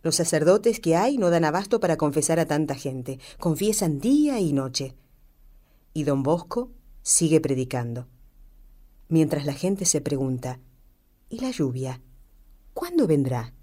[0.04, 4.54] Los sacerdotes que hay no dan abasto para confesar a tanta gente, confiesan día y
[4.54, 4.96] noche.
[5.94, 6.72] Y don Bosco
[7.04, 8.08] sigue predicando.
[9.10, 10.60] Mientras la gente se pregunta,
[11.30, 12.02] ¿y la lluvia?
[12.74, 13.54] ¿Cuándo vendrá?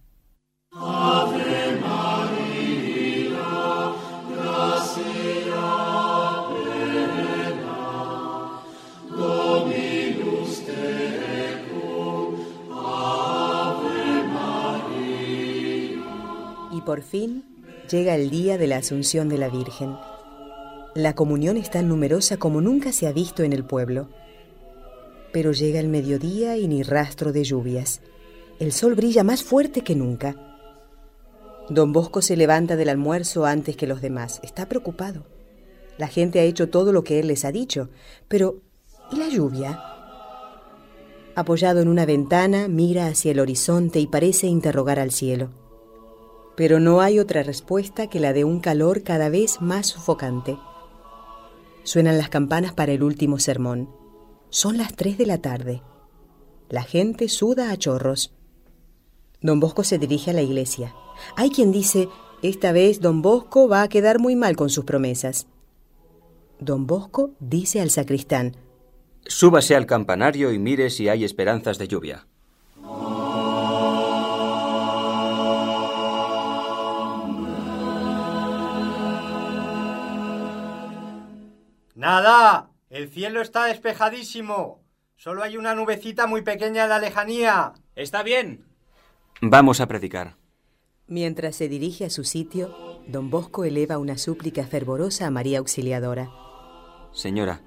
[16.89, 17.45] Por fin
[17.91, 19.95] llega el día de la Asunción de la Virgen.
[20.95, 24.09] La comunión es tan numerosa como nunca se ha visto en el pueblo.
[25.31, 28.01] Pero llega el mediodía y ni rastro de lluvias.
[28.59, 30.35] El sol brilla más fuerte que nunca.
[31.69, 34.41] Don Bosco se levanta del almuerzo antes que los demás.
[34.43, 35.27] Está preocupado.
[35.99, 37.91] La gente ha hecho todo lo que él les ha dicho.
[38.29, 38.63] Pero,
[39.13, 39.79] ¿y la lluvia?
[41.35, 45.68] Apoyado en una ventana, mira hacia el horizonte y parece interrogar al cielo
[46.59, 50.59] pero no hay otra respuesta que la de un calor cada vez más sofocante.
[51.85, 53.89] Suenan las campanas para el último sermón.
[54.51, 55.83] Son las tres de la tarde.
[56.69, 58.35] La gente suda a chorros.
[59.41, 60.97] Don Bosco se dirige a la iglesia.
[61.37, 62.09] Hay quien dice,
[62.43, 65.47] esta vez don Bosco va a quedar muy mal con sus promesas.
[66.59, 68.57] Don Bosco dice al sacristán,
[69.25, 72.27] Súbase al campanario y mire si hay esperanzas de lluvia.
[81.99, 84.85] Nada, el cielo está despejadísimo.
[85.17, 87.73] Solo hay una nubecita muy pequeña en la lejanía.
[87.97, 88.65] Está bien.
[89.41, 90.37] Vamos a predicar.
[91.09, 96.31] Mientras se dirige a su sitio, don Bosco eleva una súplica fervorosa a María Auxiliadora.
[97.11, 97.63] Señora,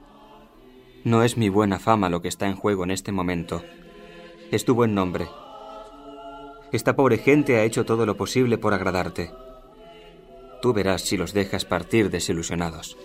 [1.03, 3.65] no es mi buena fama lo que está en juego en este momento.
[4.49, 5.27] Es tu buen nombre.
[6.71, 9.29] Esta pobre gente ha hecho todo lo posible por agradarte.
[10.61, 12.95] Tú verás si los dejas partir desilusionados.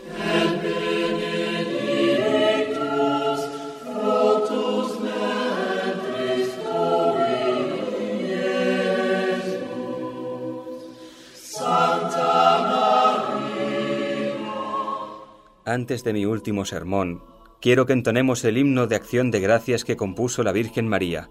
[15.69, 17.25] Antes de mi último sermón,
[17.61, 21.29] quiero que entonemos el himno de acción de gracias que compuso la Virgen María.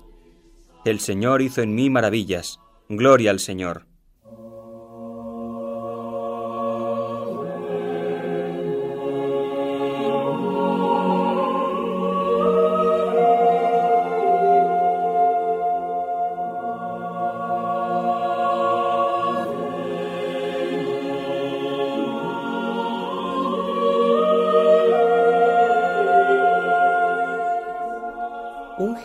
[0.84, 2.60] El Señor hizo en mí maravillas.
[2.90, 3.88] Gloria al Señor.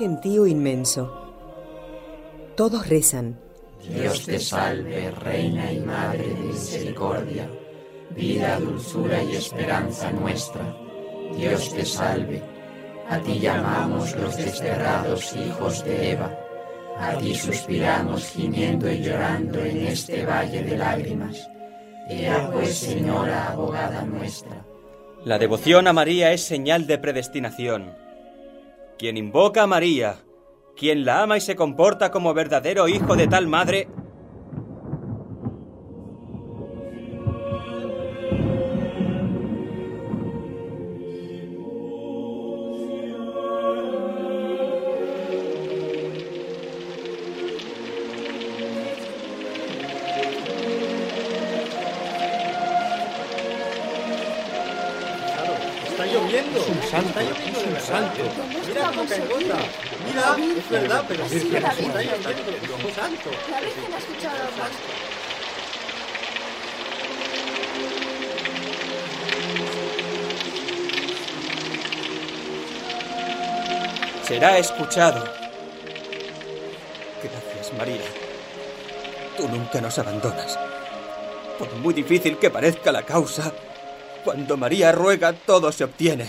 [0.00, 1.12] Gentío inmenso.
[2.56, 3.38] Todos rezan.
[3.86, 7.50] Dios te salve, Reina y Madre de Misericordia,
[8.16, 10.74] vida, dulzura y esperanza nuestra.
[11.36, 12.42] Dios te salve.
[13.10, 16.34] A ti llamamos los desterrados hijos de Eva.
[16.98, 21.46] A ti suspiramos gimiendo y llorando en este valle de lágrimas.
[22.08, 24.64] Ea pues, Señora, abogada nuestra.
[25.26, 28.09] La devoción a María es señal de predestinación
[29.00, 30.18] quien invoca a María,
[30.76, 33.88] quien la ama y se comporta como verdadero hijo de tal madre,
[61.10, 63.30] pero sí, santo.
[63.50, 65.10] La Virgen ha escuchado a Bosco.
[74.28, 75.24] será escuchado.
[77.20, 77.96] Gracias, María.
[79.36, 80.56] Tú nunca nos abandonas.
[81.58, 83.52] Por muy difícil que parezca la causa,
[84.24, 86.28] cuando María ruega todo se obtiene.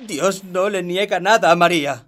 [0.00, 2.07] Dios no le niega nada a María.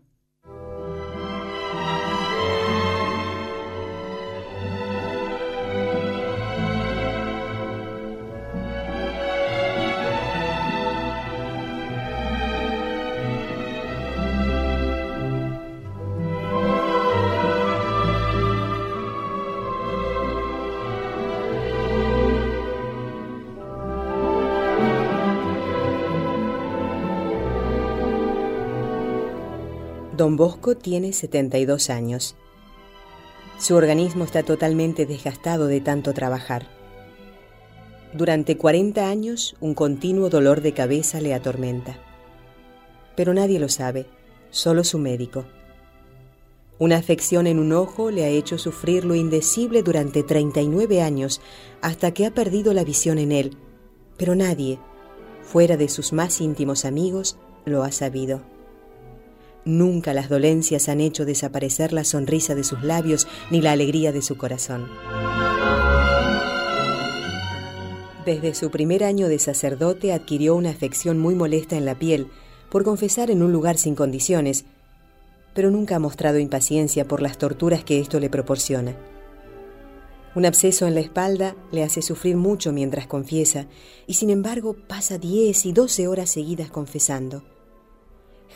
[30.20, 32.37] Don Bosco tiene 72 años.
[33.59, 36.68] Su organismo está totalmente desgastado de tanto trabajar.
[38.12, 41.98] Durante 40 años un continuo dolor de cabeza le atormenta.
[43.16, 44.09] Pero nadie lo sabe,
[44.50, 45.46] solo su médico.
[46.78, 51.40] Una afección en un ojo le ha hecho sufrir lo indecible durante 39 años
[51.80, 53.56] hasta que ha perdido la visión en él,
[54.18, 54.78] pero nadie,
[55.40, 58.60] fuera de sus más íntimos amigos, lo ha sabido.
[59.70, 64.20] Nunca las dolencias han hecho desaparecer la sonrisa de sus labios ni la alegría de
[64.20, 64.88] su corazón.
[68.26, 72.26] Desde su primer año de sacerdote adquirió una afección muy molesta en la piel
[72.68, 74.64] por confesar en un lugar sin condiciones,
[75.54, 78.96] pero nunca ha mostrado impaciencia por las torturas que esto le proporciona.
[80.35, 83.68] Un absceso en la espalda le hace sufrir mucho mientras confiesa
[84.09, 87.44] y sin embargo pasa 10 y 12 horas seguidas confesando.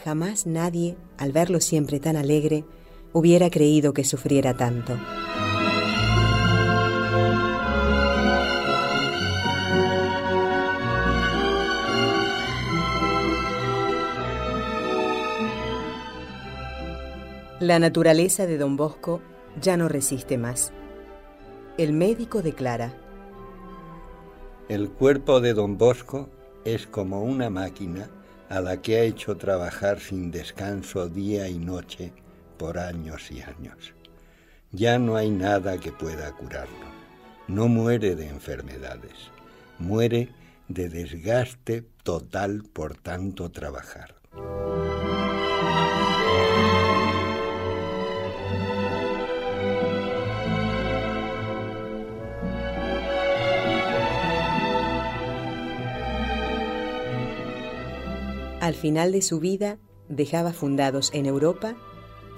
[0.02, 2.64] Jamás nadie, al verlo siempre tan alegre,
[3.12, 4.98] hubiera creído que sufriera tanto.
[17.60, 19.22] La naturaleza de don Bosco
[19.62, 20.72] ya no resiste más.
[21.78, 22.94] El médico declara,
[24.68, 26.28] El cuerpo de don Bosco
[26.64, 28.10] es como una máquina
[28.48, 32.12] a la que ha hecho trabajar sin descanso día y noche
[32.58, 33.94] por años y años.
[34.72, 36.86] Ya no hay nada que pueda curarlo.
[37.46, 39.30] No muere de enfermedades,
[39.78, 40.30] muere
[40.68, 44.14] de desgaste total por tanto trabajar.
[58.64, 59.76] Al final de su vida
[60.08, 61.76] dejaba fundados en Europa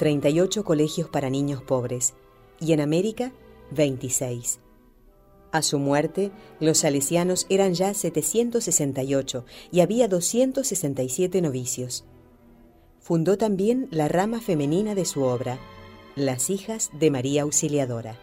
[0.01, 2.14] 38 colegios para niños pobres
[2.59, 3.33] y en América
[3.70, 4.59] 26.
[5.53, 12.05] A su muerte, los salesianos eran ya 768 y había 267 novicios.
[12.99, 15.61] Fundó también la rama femenina de su obra,
[16.16, 18.18] Las Hijas de María Auxiliadora.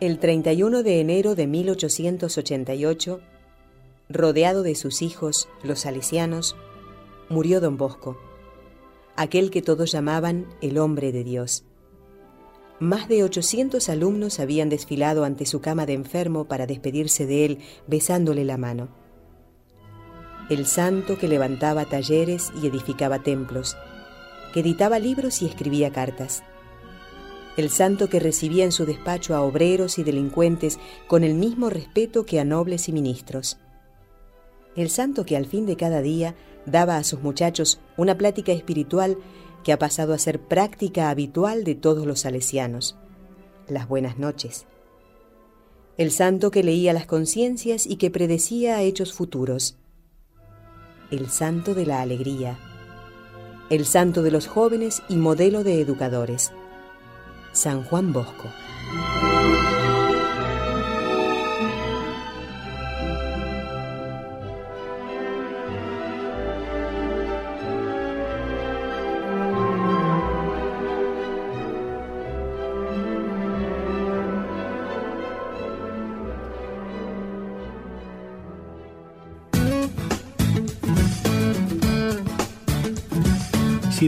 [0.00, 3.20] El 31 de enero de 1888,
[4.08, 6.56] rodeado de sus hijos, los salesianos,
[7.28, 8.18] murió don Bosco
[9.20, 11.64] aquel que todos llamaban el hombre de Dios.
[12.78, 17.58] Más de 800 alumnos habían desfilado ante su cama de enfermo para despedirse de él
[17.86, 18.88] besándole la mano.
[20.48, 23.76] El santo que levantaba talleres y edificaba templos,
[24.54, 26.42] que editaba libros y escribía cartas.
[27.56, 32.24] El santo que recibía en su despacho a obreros y delincuentes con el mismo respeto
[32.24, 33.58] que a nobles y ministros.
[34.76, 36.34] El santo que al fin de cada día
[36.64, 39.18] daba a sus muchachos una plática espiritual
[39.64, 42.96] que ha pasado a ser práctica habitual de todos los salesianos.
[43.68, 44.66] Las buenas noches.
[45.98, 49.76] El santo que leía las conciencias y que predecía hechos futuros.
[51.10, 52.58] El santo de la alegría.
[53.68, 56.52] El santo de los jóvenes y modelo de educadores.
[57.52, 58.50] San Juan Bosco.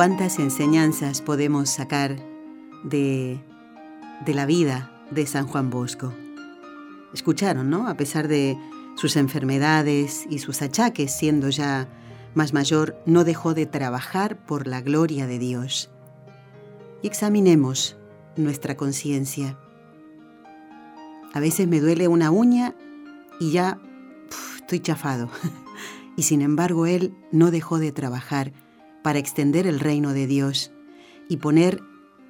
[0.00, 2.16] Cuántas enseñanzas podemos sacar
[2.84, 3.38] de,
[4.24, 6.14] de la vida de San Juan Bosco.
[7.12, 7.86] Escucharon, ¿no?
[7.86, 8.56] A pesar de
[8.96, 11.86] sus enfermedades y sus achaques, siendo ya
[12.32, 15.90] más mayor, no dejó de trabajar por la gloria de Dios.
[17.02, 17.98] Y examinemos
[18.36, 19.58] nuestra conciencia.
[21.34, 22.74] A veces me duele una uña
[23.38, 23.78] y ya
[24.60, 25.28] estoy chafado.
[26.16, 28.54] y sin embargo, él no dejó de trabajar
[29.02, 30.72] para extender el reino de Dios
[31.28, 31.82] y poner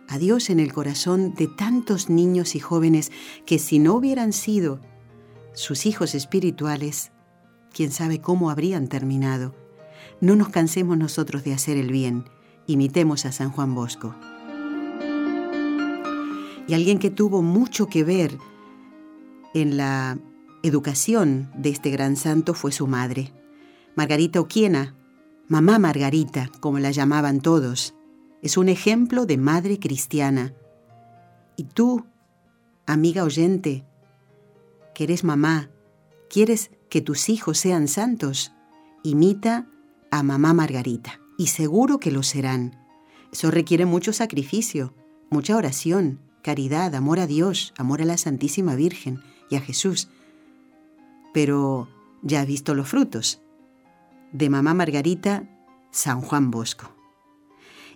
[0.09, 3.13] a Dios en el corazón de tantos niños y jóvenes
[3.47, 4.81] que si no hubieran sido
[5.53, 7.13] sus hijos espirituales,
[7.73, 9.55] quién sabe cómo habrían terminado.
[10.21, 12.25] No nos cansemos nosotros de hacer el bien,
[12.67, 14.15] imitemos a San Juan Bosco.
[16.67, 18.37] Y alguien que tuvo mucho que ver
[19.55, 20.19] en la
[20.63, 23.33] educación de este gran santo fue su madre,
[23.97, 24.95] Margarita Oquiena,
[25.51, 27.97] Mamá Margarita, como la llamaban todos,
[28.41, 30.55] es un ejemplo de madre cristiana.
[31.57, 32.07] Y tú,
[32.87, 33.85] amiga oyente,
[34.95, 35.69] que eres mamá,
[36.29, 38.53] quieres que tus hijos sean santos,
[39.03, 39.67] imita
[40.13, 42.87] a mamá Margarita, y seguro que lo serán.
[43.33, 44.95] Eso requiere mucho sacrificio,
[45.31, 49.21] mucha oración, caridad, amor a Dios, amor a la Santísima Virgen
[49.51, 50.11] y a Jesús.
[51.35, 51.89] Pero
[52.23, 53.43] ya has visto los frutos
[54.33, 55.45] de Mamá Margarita,
[55.91, 56.95] San Juan Bosco.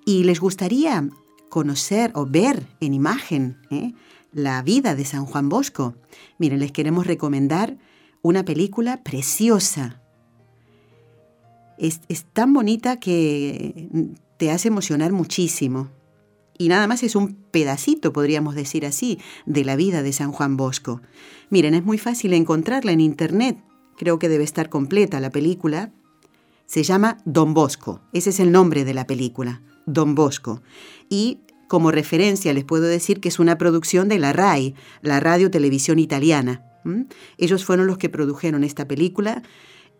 [0.04, 1.08] Y les gustaría
[1.48, 3.92] conocer o ver en imagen ¿eh?
[4.32, 5.94] la vida de San Juan Bosco.
[6.38, 7.78] Miren, les queremos recomendar
[8.22, 10.02] una película preciosa.
[11.78, 13.88] Es, es tan bonita que
[14.36, 15.90] te hace emocionar muchísimo.
[16.56, 20.56] Y nada más es un pedacito, podríamos decir así, de la vida de San Juan
[20.56, 21.00] Bosco.
[21.50, 23.58] Miren, es muy fácil encontrarla en Internet.
[23.96, 25.92] Creo que debe estar completa la película
[26.66, 28.00] se llama Don Bosco.
[28.12, 30.62] Ese es el nombre de la película, Don Bosco.
[31.08, 35.50] Y como referencia les puedo decir que es una producción de la RAI, la Radio
[35.50, 36.62] Televisión Italiana.
[37.38, 39.42] Ellos fueron los que produjeron esta película.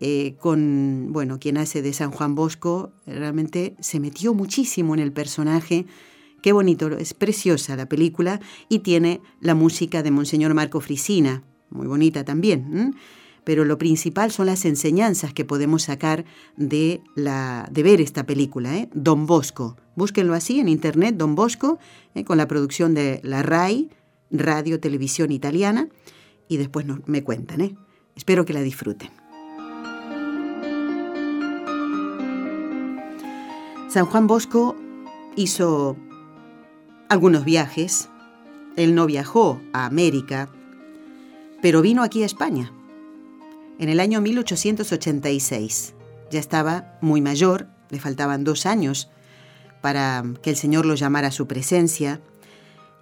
[0.00, 5.12] Eh, con, bueno, quien hace de San Juan Bosco, realmente se metió muchísimo en el
[5.12, 5.86] personaje.
[6.42, 11.86] Qué bonito, es preciosa la película y tiene la música de Monseñor Marco Frisina, muy
[11.86, 12.96] bonita también.
[13.44, 16.24] Pero lo principal son las enseñanzas que podemos sacar
[16.56, 18.88] de, la, de ver esta película, ¿eh?
[18.94, 19.76] Don Bosco.
[19.94, 21.78] Búsquenlo así en internet, Don Bosco,
[22.14, 22.24] ¿eh?
[22.24, 23.90] con la producción de la RAI,
[24.30, 25.88] Radio Televisión Italiana,
[26.48, 27.60] y después me cuentan.
[27.60, 27.76] ¿eh?
[28.16, 29.10] Espero que la disfruten.
[33.88, 34.74] San Juan Bosco
[35.36, 35.96] hizo
[37.08, 38.08] algunos viajes.
[38.76, 40.48] Él no viajó a América,
[41.62, 42.72] pero vino aquí a España
[43.78, 45.94] en el año 1886.
[46.30, 49.10] Ya estaba muy mayor, le faltaban dos años
[49.80, 52.20] para que el Señor lo llamara a su presencia,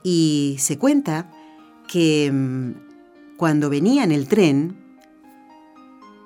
[0.03, 1.31] y se cuenta
[1.87, 4.77] que mm, cuando venía en el tren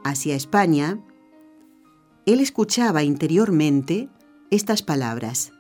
[0.05, 0.99] hacia España,
[2.25, 4.09] él escuchaba interiormente
[4.51, 5.53] estas palabras.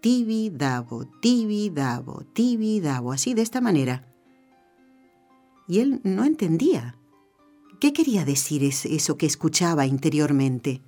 [0.00, 4.06] Tibi dabo, tibi dabo, tibi dabo, así de esta manera.
[5.66, 6.98] Y él no entendía.
[7.80, 10.82] ¿Qué quería decir eso que escuchaba interiormente?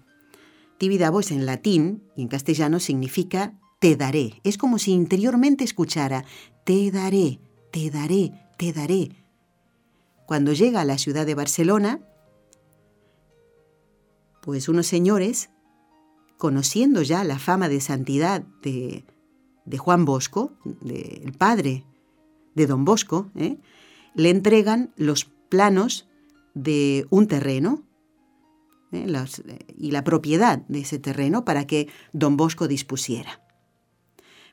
[0.78, 4.40] Tibidabo es en latín y en castellano significa te daré.
[4.44, 6.24] Es como si interiormente escuchara
[6.64, 7.38] te daré,
[7.70, 9.10] te daré, te daré.
[10.26, 12.00] Cuando llega a la ciudad de Barcelona,
[14.42, 15.50] pues unos señores,
[16.36, 19.04] conociendo ya la fama de santidad de,
[19.78, 21.84] Juan Bosco, del padre
[22.54, 23.58] de don Bosco, ¿eh?
[24.14, 26.08] le entregan los planos
[26.56, 27.84] de un terreno
[28.90, 29.06] ¿eh?
[29.76, 33.42] y la propiedad de ese terreno para que don Bosco dispusiera.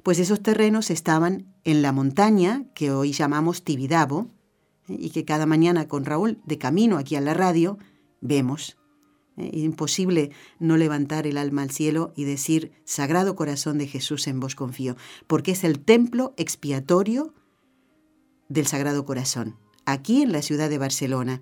[0.03, 4.27] Pues esos terrenos estaban en la montaña que hoy llamamos Tibidabo
[4.89, 4.97] ¿eh?
[4.99, 7.77] y que cada mañana con Raúl de camino aquí a la radio
[8.19, 8.77] vemos.
[9.37, 9.49] ¿eh?
[9.53, 14.55] Imposible no levantar el alma al cielo y decir, Sagrado Corazón de Jesús en vos
[14.55, 17.33] confío, porque es el templo expiatorio
[18.49, 21.41] del Sagrado Corazón, aquí en la ciudad de Barcelona.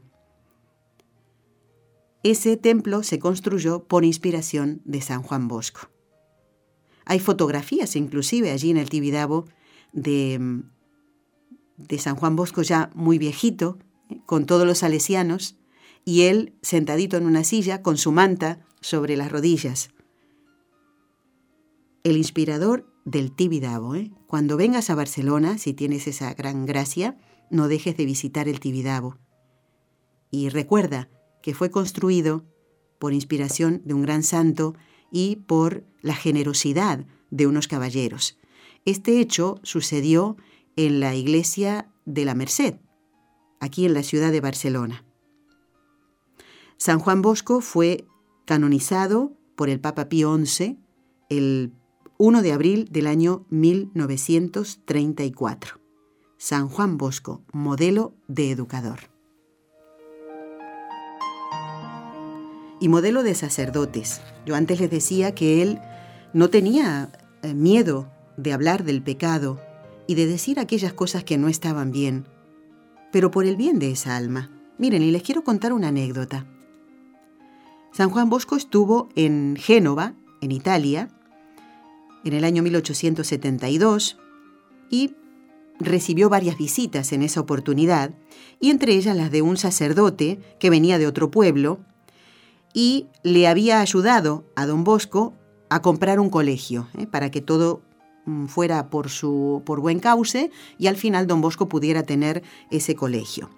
[2.23, 5.89] Ese templo se construyó por inspiración de San Juan Bosco.
[7.05, 9.45] Hay fotografías inclusive allí en el Tibidabo
[9.91, 10.61] de,
[11.77, 13.79] de San Juan Bosco ya muy viejito,
[14.25, 15.57] con todos los salesianos,
[16.05, 19.89] y él sentadito en una silla con su manta sobre las rodillas.
[22.03, 23.95] El inspirador del Tibidabo.
[23.95, 24.11] ¿eh?
[24.27, 27.17] Cuando vengas a Barcelona, si tienes esa gran gracia,
[27.49, 29.17] no dejes de visitar el Tibidabo.
[30.29, 31.09] Y recuerda,
[31.41, 32.45] que fue construido
[32.99, 34.75] por inspiración de un gran santo
[35.11, 38.37] y por la generosidad de unos caballeros.
[38.85, 40.37] Este hecho sucedió
[40.75, 42.75] en la iglesia de la Merced,
[43.59, 45.05] aquí en la ciudad de Barcelona.
[46.77, 48.05] San Juan Bosco fue
[48.45, 50.79] canonizado por el Papa Pío XI
[51.29, 51.73] el
[52.17, 55.79] 1 de abril del año 1934.
[56.37, 59.10] San Juan Bosco, modelo de educador.
[62.81, 64.21] Y modelo de sacerdotes.
[64.45, 65.79] Yo antes les decía que él
[66.33, 67.11] no tenía
[67.43, 69.61] eh, miedo de hablar del pecado
[70.07, 72.25] y de decir aquellas cosas que no estaban bien,
[73.11, 74.49] pero por el bien de esa alma.
[74.79, 76.47] Miren, y les quiero contar una anécdota.
[77.91, 81.09] San Juan Bosco estuvo en Génova, en Italia,
[82.25, 84.17] en el año 1872
[84.89, 85.13] y
[85.79, 88.15] recibió varias visitas en esa oportunidad,
[88.59, 91.79] y entre ellas las de un sacerdote que venía de otro pueblo
[92.73, 95.33] y le había ayudado a don Bosco
[95.69, 97.07] a comprar un colegio, ¿eh?
[97.07, 97.81] para que todo
[98.25, 102.95] mm, fuera por, su, por buen cauce y al final don Bosco pudiera tener ese
[102.95, 103.49] colegio.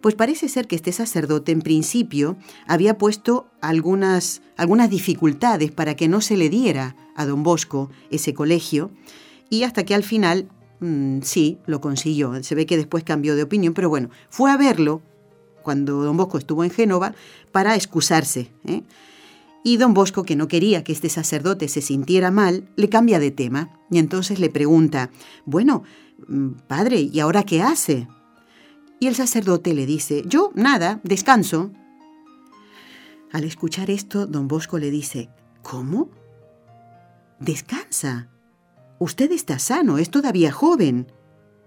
[0.00, 2.36] Pues parece ser que este sacerdote en principio
[2.66, 8.34] había puesto algunas, algunas dificultades para que no se le diera a don Bosco ese
[8.34, 8.90] colegio
[9.48, 10.50] y hasta que al final
[10.80, 12.42] mm, sí lo consiguió.
[12.42, 15.00] Se ve que después cambió de opinión, pero bueno, fue a verlo
[15.64, 17.14] cuando don Bosco estuvo en Génova
[17.50, 18.52] para excusarse.
[18.64, 18.82] ¿eh?
[19.64, 23.32] Y don Bosco, que no quería que este sacerdote se sintiera mal, le cambia de
[23.32, 25.10] tema y entonces le pregunta,
[25.46, 25.82] bueno,
[26.28, 28.06] mm, padre, ¿y ahora qué hace?
[29.00, 31.72] Y el sacerdote le dice, yo nada, descanso.
[33.32, 35.30] Al escuchar esto, don Bosco le dice,
[35.62, 36.10] ¿cómo?
[37.40, 38.28] Descansa.
[38.98, 41.08] Usted está sano, es todavía joven.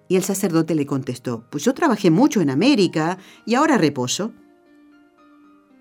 [0.09, 4.33] Y el sacerdote le contestó, pues yo trabajé mucho en América y ahora reposo.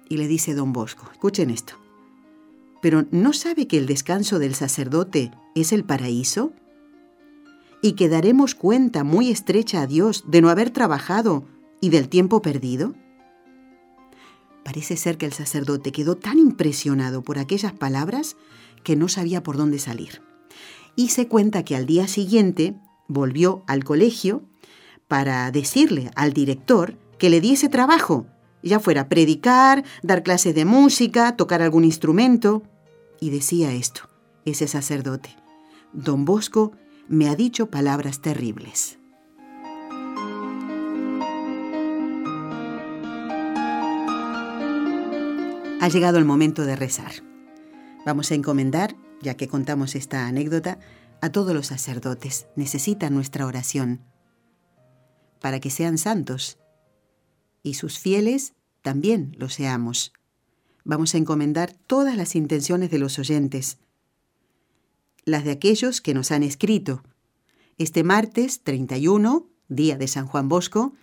[0.08, 1.74] Y le dice don Bosco, escuchen esto,
[2.80, 6.52] pero ¿no sabe que el descanso del sacerdote es el paraíso?
[7.82, 11.44] ¿Y que daremos cuenta muy estrecha a Dios de no haber trabajado
[11.80, 12.94] y del tiempo perdido?
[14.64, 18.36] Parece ser que el sacerdote quedó tan impresionado por aquellas palabras
[18.82, 20.22] que no sabía por dónde salir.
[20.96, 22.74] Y se cuenta que al día siguiente
[23.08, 24.42] volvió al colegio
[25.08, 28.26] para decirle al director que le diese trabajo
[28.62, 32.62] ya fuera predicar, dar clases de música, tocar algún instrumento.
[33.20, 34.08] Y decía esto,
[34.44, 35.30] ese sacerdote,
[35.92, 36.72] Don Bosco
[37.08, 38.98] me ha dicho palabras terribles.
[45.80, 47.12] Ha llegado el momento de rezar.
[48.04, 50.78] Vamos a encomendar, ya que contamos esta anécdota,
[51.20, 52.46] a todos los sacerdotes.
[52.56, 54.02] Necesitan nuestra oración
[55.40, 56.58] para que sean santos
[57.62, 60.12] y sus fieles también lo seamos.
[60.84, 63.78] Vamos a encomendar todas las intenciones de los oyentes,
[65.24, 67.02] las de aquellos que nos han escrito.
[67.76, 70.94] Este martes 31, día de San Juan Bosco,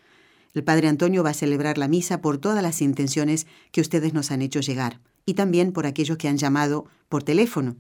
[0.54, 4.32] el Padre Antonio va a celebrar la misa por todas las intenciones que ustedes nos
[4.32, 7.76] han hecho llegar y también por aquellos que han llamado por teléfono.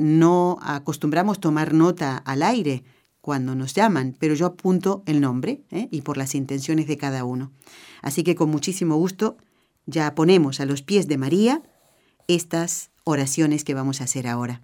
[0.00, 2.84] No acostumbramos tomar nota al aire
[3.20, 5.88] cuando nos llaman, pero yo apunto el nombre ¿eh?
[5.90, 7.52] y por las intenciones de cada uno.
[8.00, 9.36] Así que con muchísimo gusto
[9.84, 11.62] ya ponemos a los pies de María
[12.28, 14.62] estas oraciones que vamos a hacer ahora.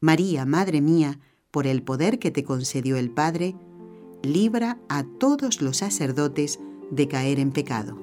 [0.00, 1.20] María, Madre mía,
[1.50, 3.54] por el poder que te concedió el Padre,
[4.22, 6.60] libra a todos los sacerdotes
[6.90, 7.98] de caer en pecado.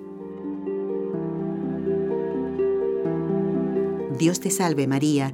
[4.19, 5.33] Dios te salve María,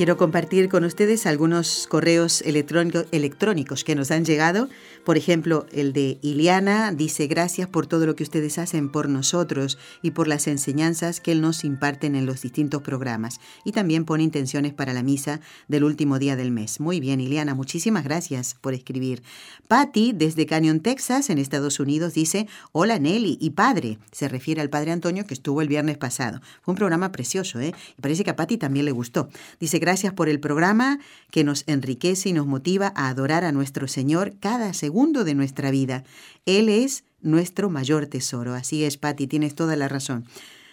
[0.00, 4.70] Quiero compartir con ustedes algunos correos electrónicos que nos han llegado.
[5.04, 9.76] Por ejemplo, el de Iliana dice gracias por todo lo que ustedes hacen por nosotros
[10.00, 13.40] y por las enseñanzas que nos imparten en los distintos programas.
[13.62, 16.80] Y también pone intenciones para la misa del último día del mes.
[16.80, 19.22] Muy bien, Iliana, muchísimas gracias por escribir.
[19.68, 23.98] Patty, desde Canyon, Texas, en Estados Unidos, dice, hola Nelly y padre.
[24.12, 26.40] Se refiere al padre Antonio que estuvo el viernes pasado.
[26.62, 27.74] Fue un programa precioso, ¿eh?
[28.00, 29.28] Parece que a Patty también le gustó.
[29.58, 33.88] Dice, Gracias por el programa que nos enriquece y nos motiva a adorar a nuestro
[33.88, 36.04] Señor cada segundo de nuestra vida.
[36.46, 38.54] Él es nuestro mayor tesoro.
[38.54, 40.26] Así es, Patti, tienes toda la razón.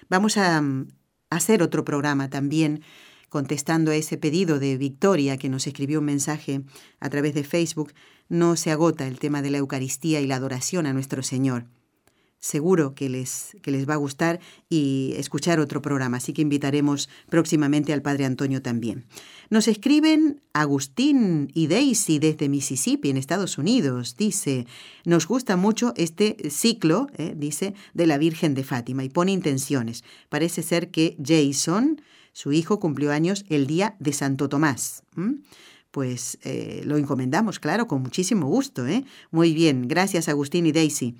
[0.07, 0.87] Vamos a mm,
[1.31, 2.81] hacer otro programa también
[3.29, 6.61] contestando a ese pedido de Victoria que nos escribió un mensaje
[6.99, 7.93] a través de Facebook.
[8.29, 11.65] No se agota el tema de la Eucaristía y la adoración a nuestro Señor
[12.39, 17.09] seguro que les, que les va a gustar y escuchar otro programa, así que invitaremos
[17.29, 19.05] próximamente al Padre Antonio también.
[19.49, 24.15] Nos escriben Agustín y Daisy desde Mississippi, en Estados Unidos.
[24.17, 24.67] Dice,
[25.05, 30.03] nos gusta mucho este ciclo, eh, dice, de la Virgen de Fátima y pone intenciones.
[30.29, 32.01] Parece ser que Jason,
[32.33, 35.03] su hijo, cumplió años el día de Santo Tomás.
[35.91, 38.85] Pues eh, lo encomendamos, claro, con muchísimo gusto.
[38.85, 39.05] ¿eh?
[39.31, 41.15] Muy bien, gracias Agustín y Daisy.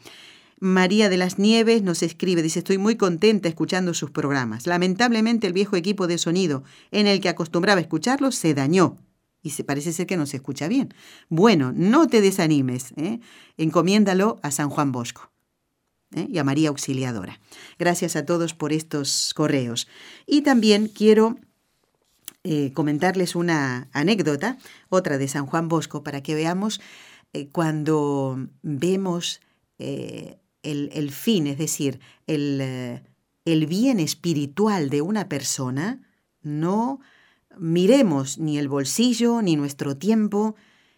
[0.59, 4.65] María de las Nieves nos escribe, dice, estoy muy contenta escuchando sus programas.
[4.65, 8.97] Lamentablemente el viejo equipo de sonido en el que acostumbraba escucharlos se dañó
[9.43, 10.93] y parece ser que no se escucha bien.
[11.29, 13.19] Bueno, no te desanimes, ¿eh?
[13.57, 15.31] encomiéndalo a San Juan Bosco.
[16.15, 16.27] ¿eh?
[16.29, 17.39] y a María Auxiliadora.
[17.77, 19.87] Gracias a todos por estos correos.
[20.25, 21.37] Y también quiero
[22.43, 24.57] eh, comentarles una anécdota,
[24.89, 26.81] otra de San Juan Bosco, para que veamos
[27.51, 29.41] cuando vemos
[30.71, 33.03] el, fin, es decir, el, eh,
[33.45, 36.01] el bien espiritual de una persona,
[36.41, 36.99] no
[37.57, 40.55] miremos ni el bolsillo ni nuestro tiempo.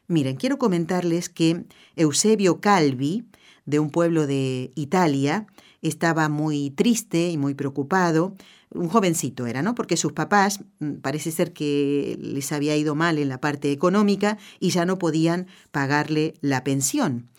[0.07, 1.65] Miren, quiero comentarles que
[1.95, 3.26] Eusebio Calvi,
[3.65, 5.45] de un pueblo de Italia,
[5.82, 8.36] estaba muy triste y muy preocupado.
[8.72, 9.76] Un jovencito era, ¿no?
[9.76, 14.38] Porque sus papás mm, parece ser que les había ido mal en la parte económica
[14.59, 17.30] y ya no podían pagarle la pensión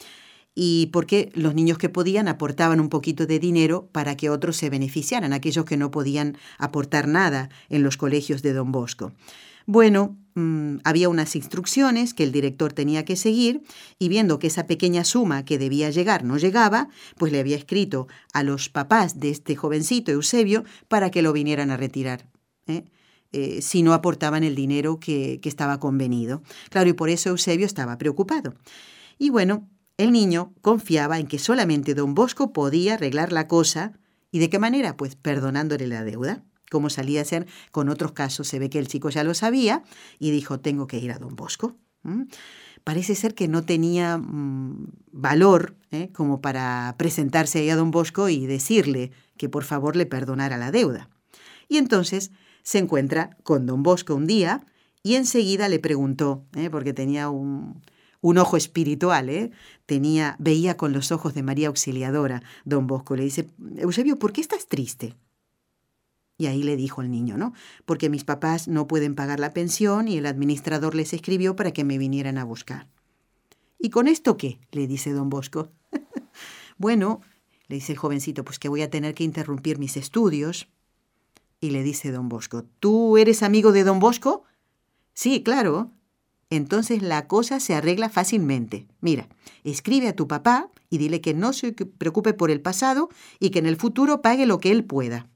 [0.55, 4.71] y porque los niños que podían aportaban un poquito de dinero para que otros se
[4.71, 9.13] beneficiaran, aquellos que no podían aportar nada en los colegios de Don Bosco.
[9.67, 13.63] Bueno, mm, había unas instrucciones que el director tenía que seguir
[13.99, 18.09] y viendo que esa pequeña suma que debía llegar no llegaba, pues le había escrito
[18.33, 22.27] a los papás de este jovencito Eusebio para que lo vinieran a retirar.
[22.67, 22.85] ¿eh?
[23.33, 26.43] Eh, si no aportaban el dinero que, que estaba convenido.
[26.71, 28.55] Claro, y por eso Eusebio estaba preocupado.
[29.19, 29.69] Y bueno,
[30.01, 33.93] el niño confiaba en que solamente don Bosco podía arreglar la cosa.
[34.33, 34.97] ¿Y de qué manera?
[34.97, 36.43] Pues perdonándole la deuda.
[36.71, 39.83] Como salía a ser con otros casos, se ve que el chico ya lo sabía
[40.19, 41.77] y dijo, tengo que ir a don Bosco.
[42.83, 46.09] Parece ser que no tenía mm, valor ¿eh?
[46.15, 50.71] como para presentarse ahí a don Bosco y decirle que por favor le perdonara la
[50.71, 51.11] deuda.
[51.69, 52.31] Y entonces
[52.63, 54.65] se encuentra con don Bosco un día
[55.03, 56.71] y enseguida le preguntó, ¿eh?
[56.71, 57.83] porque tenía un,
[58.21, 59.51] un ojo espiritual, ¿eh?
[59.87, 62.43] Tenía, veía con los ojos de María Auxiliadora.
[62.65, 65.17] Don Bosco le dice, Eusebio, ¿por qué estás triste?
[66.37, 67.53] Y ahí le dijo el niño, ¿no?
[67.85, 71.85] Porque mis papás no pueden pagar la pensión y el administrador les escribió para que
[71.85, 72.89] me vinieran a buscar.
[73.79, 74.59] ¿Y con esto qué?
[74.73, 75.71] le dice don Bosco.
[76.79, 77.21] bueno,
[77.69, 80.69] le dice el jovencito, pues que voy a tener que interrumpir mis estudios.
[81.61, 84.45] Y le dice don Bosco, ¿tú eres amigo de don Bosco?
[85.13, 85.93] Sí, claro
[86.51, 88.87] entonces la cosa se arregla fácilmente.
[89.01, 89.29] Mira,
[89.65, 93.61] escribe a tu papá y dile que no se preocupe por el pasado y que
[93.61, 95.29] en el futuro pague lo que él pueda.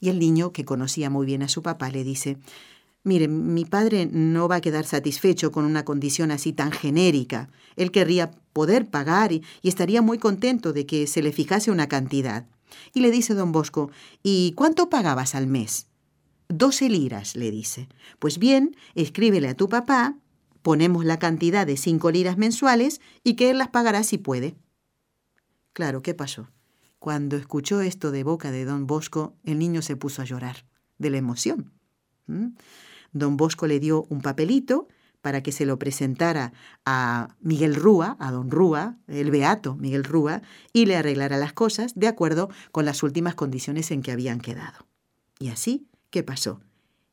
[0.00, 2.38] Y el niño, que conocía muy bien a su papá, le dice,
[3.02, 7.48] Mire, mi padre no va a quedar satisfecho con una condición así tan genérica.
[7.76, 11.88] Él querría poder pagar y, y, estaría muy contento de que se le fijase una
[11.88, 12.46] cantidad.
[12.94, 13.92] Y le dice don Bosco,
[14.24, 15.85] ¿y cuánto pagabas al mes?
[16.48, 17.88] Doce liras, le dice.
[18.18, 20.16] Pues bien, escríbele a tu papá,
[20.62, 24.56] ponemos la cantidad de cinco liras mensuales y que él las pagará si puede.
[25.72, 26.48] Claro, ¿qué pasó?
[26.98, 30.64] Cuando escuchó esto de boca de don Bosco, el niño se puso a llorar,
[30.98, 31.72] de la emoción.
[32.26, 32.48] ¿Mm?
[33.12, 34.88] Don Bosco le dio un papelito
[35.20, 36.52] para que se lo presentara
[36.84, 40.42] a Miguel Rúa, a don Rúa, el beato Miguel Rúa,
[40.72, 44.86] y le arreglara las cosas de acuerdo con las últimas condiciones en que habían quedado.
[45.38, 46.62] Y así ¿Qué pasó?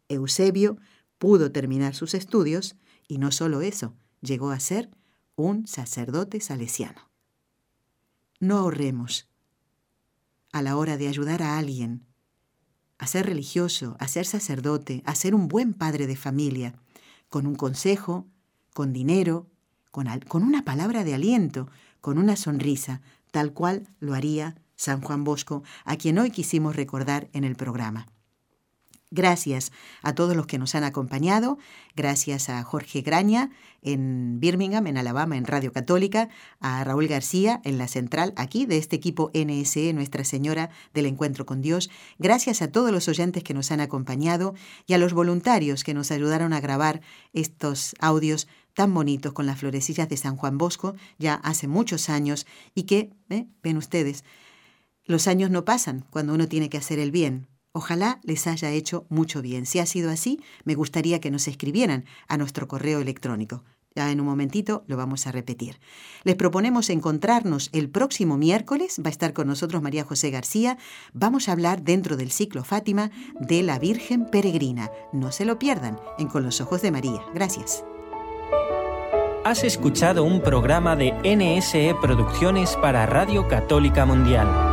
[0.08, 0.78] Eusebio
[1.18, 4.90] pudo terminar sus estudios y no solo eso, llegó a ser
[5.36, 7.10] un sacerdote salesiano.
[8.40, 9.28] No ahorremos
[10.54, 12.06] a la hora de ayudar a alguien,
[12.98, 16.74] a ser religioso, a ser sacerdote, a ser un buen padre de familia,
[17.28, 18.26] con un consejo,
[18.74, 19.50] con dinero,
[19.92, 23.02] con, con una palabra de aliento, con una sonrisa,
[23.32, 28.08] tal cual lo haría San Juan Bosco, a quien hoy quisimos recordar en el programa.
[29.16, 31.60] Gracias a todos los que nos han acompañado,
[31.96, 33.52] gracias a Jorge Graña
[33.84, 38.78] en Birmingham, en Alabama, en Radio Católica, a Raúl García en la central aquí de
[38.78, 43.54] este equipo NSE, Nuestra Señora del Encuentro con Dios, gracias a todos los oyentes que
[43.54, 44.56] nos han acompañado
[44.88, 47.02] y a los voluntarios que nos ayudaron a grabar
[47.34, 52.48] estos audios tan bonitos con las florecillas de San Juan Bosco ya hace muchos años
[52.74, 53.46] y que, ¿eh?
[53.62, 54.24] ven ustedes,
[55.06, 59.06] los años no pasan cuando uno tiene que hacer el bien, Ojalá les haya hecho
[59.10, 59.66] mucho bien.
[59.66, 63.64] Si ha sido así, me gustaría que nos escribieran a nuestro correo electrónico.
[63.96, 65.80] Ya en un momentito lo vamos a repetir.
[66.24, 69.00] Les proponemos encontrarnos el próximo miércoles.
[69.04, 70.78] Va a estar con nosotros María José García.
[71.14, 74.92] Vamos a hablar dentro del ciclo Fátima de la Virgen Peregrina.
[75.12, 77.22] No se lo pierdan en Con los Ojos de María.
[77.34, 77.84] Gracias.
[79.46, 84.73] Has escuchado un programa de NSE Producciones para Radio Católica Mundial.